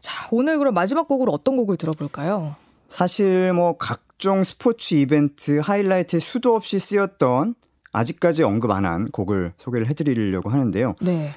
자, 0.00 0.28
오늘 0.32 0.58
그럼 0.58 0.74
마지막 0.74 1.06
곡으로 1.06 1.32
어떤 1.32 1.56
곡을 1.56 1.76
들어볼까요? 1.76 2.56
사실 2.88 3.52
뭐 3.52 3.76
각종 3.76 4.42
스포츠 4.44 4.94
이벤트 4.94 5.58
하이라이트에 5.58 6.20
수도 6.20 6.54
없이 6.54 6.78
쓰였던 6.78 7.54
아직까지 7.92 8.42
언급 8.42 8.70
안 8.70 8.84
한 8.84 9.10
곡을 9.10 9.52
소개를 9.58 9.88
해드리려고 9.88 10.48
하는데요. 10.50 10.94
네. 11.02 11.34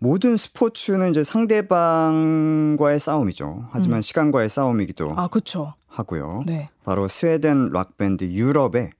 모든 0.00 0.36
스포츠는 0.36 1.10
이제 1.10 1.24
상대방과의 1.24 3.00
싸움이죠. 3.00 3.68
하지만 3.72 3.98
음. 3.98 4.02
시간과의 4.02 4.48
싸움이기도 4.48 5.10
아, 5.16 5.26
그쵸. 5.28 5.74
하고요. 5.88 6.42
네. 6.46 6.68
바로 6.84 7.08
스웨덴 7.08 7.70
락 7.72 7.96
밴드 7.96 8.24
유럽의 8.24 8.90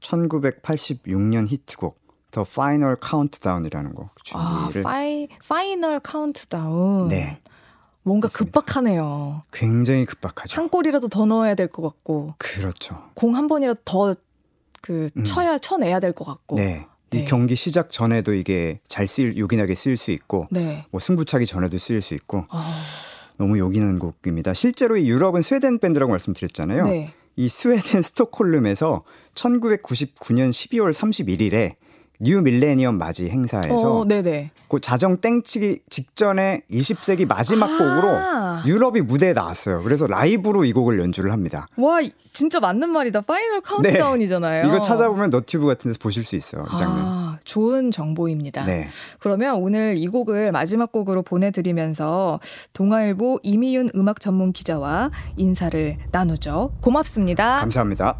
1986년 0.00 1.48
히트곡 1.48 1.96
The 2.30 2.44
Final 2.44 2.96
Countdown이라는 2.96 3.94
곡 3.94 4.10
아, 4.34 4.60
준비를 4.64 4.82
Fi, 4.82 5.28
Final 5.48 6.00
Countdown. 6.00 7.08
네 7.08 7.40
뭔가 8.02 8.26
맞습니다. 8.26 8.60
급박하네요. 8.60 9.42
굉장히 9.52 10.04
급박하죠. 10.04 10.56
한 10.60 10.68
골이라도 10.68 11.08
더 11.08 11.24
넣어야 11.26 11.54
될 11.56 11.66
것 11.68 11.82
같고, 11.82 12.34
그렇죠. 12.38 13.02
공 13.14 13.34
한 13.34 13.48
번이라도 13.48 13.80
더 13.84 14.46
그 14.46 15.08
음. 15.16 15.24
쳐야 15.24 15.58
쳐내야 15.58 15.98
될 15.98 16.12
것 16.12 16.24
같고. 16.24 16.54
네. 16.56 16.86
이 17.12 17.18
네. 17.18 17.24
경기 17.24 17.54
시작 17.56 17.90
전에도 17.90 18.34
이게 18.34 18.80
잘 18.88 19.06
쓰일 19.06 19.36
요긴하게 19.38 19.74
쓰일 19.76 19.96
수 19.96 20.10
있고 20.10 20.46
네. 20.50 20.84
뭐 20.90 21.00
승부차기 21.00 21.46
전에도 21.46 21.78
쓰일 21.78 22.02
수 22.02 22.14
있고 22.14 22.44
아, 22.48 22.64
너무 23.36 23.58
요긴한 23.58 23.98
곡입니다. 23.98 24.54
실제로 24.54 24.96
이 24.96 25.08
유럽은 25.08 25.42
스웨덴 25.42 25.78
밴드라고 25.78 26.10
말씀드렸잖아요. 26.10 26.84
네. 26.86 27.12
이 27.36 27.48
스웨덴 27.48 28.00
스톡홀름에서 28.02 29.04
1999년 29.34 30.50
12월 30.50 30.92
31일에 30.92 31.76
new 32.20 32.40
millennium 32.40 32.96
맞이 32.98 33.28
행사에서 33.28 34.00
어. 34.00 34.04
그 34.68 34.80
자정 34.80 35.18
땡치기 35.18 35.80
직전에 35.90 36.62
20세기 36.70 37.26
마지막 37.26 37.66
곡으로 37.66 38.08
아, 38.08 38.62
유럽이 38.66 39.02
무대에 39.02 39.32
나왔어요. 39.32 39.82
그래서 39.82 40.06
라이브로 40.06 40.64
이 40.64 40.72
곡을 40.72 40.98
연주를 40.98 41.30
합니다. 41.30 41.68
와, 41.76 42.00
이- 42.00 42.10
진짜 42.32 42.60
맞는 42.60 42.90
말이다. 42.90 43.22
Final 43.22 43.60
Countdown이잖아요. 43.62 44.62
네. 44.64 44.68
이거 44.68 44.82
찾아보면 44.82 45.30
너튜브 45.30 45.66
같은 45.66 45.90
데서 45.90 45.98
보실 46.02 46.24
수 46.24 46.36
있어요. 46.36 46.64
이 46.66 46.76
장면. 46.76 46.98
아, 46.98 47.38
좋은 47.44 47.90
정보입니다. 47.90 48.66
네. 48.66 48.88
그러면 49.20 49.54
오늘 49.56 49.96
이 49.96 50.06
곡을 50.08 50.52
마지막 50.52 50.92
곡으로 50.92 51.22
보내드리면서 51.22 52.40
동아일보 52.72 53.40
이미윤 53.42 53.90
음악 53.94 54.20
전문 54.20 54.52
기자와 54.52 55.10
인사를 55.36 55.96
나누죠. 56.10 56.72
고맙습니다. 56.80 57.56
감사합니다. 57.58 58.16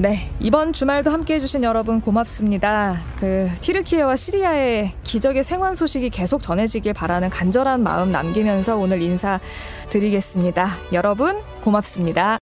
네, 0.00 0.30
이번 0.38 0.72
주말도 0.72 1.10
함께 1.10 1.34
해주신 1.34 1.64
여러분 1.64 2.00
고맙습니다. 2.00 3.00
그 3.16 3.50
튀르키예와 3.60 4.14
시리아의 4.14 4.92
기적의 5.02 5.42
생還소식이 5.42 6.10
계속 6.10 6.40
전해지길 6.40 6.92
바라는 6.92 7.30
간절한 7.30 7.82
마음 7.82 8.12
남기면서 8.12 8.76
오늘 8.76 9.02
인사드리겠습니다. 9.02 10.68
여러분 10.92 11.42
고맙습니다. 11.62 12.36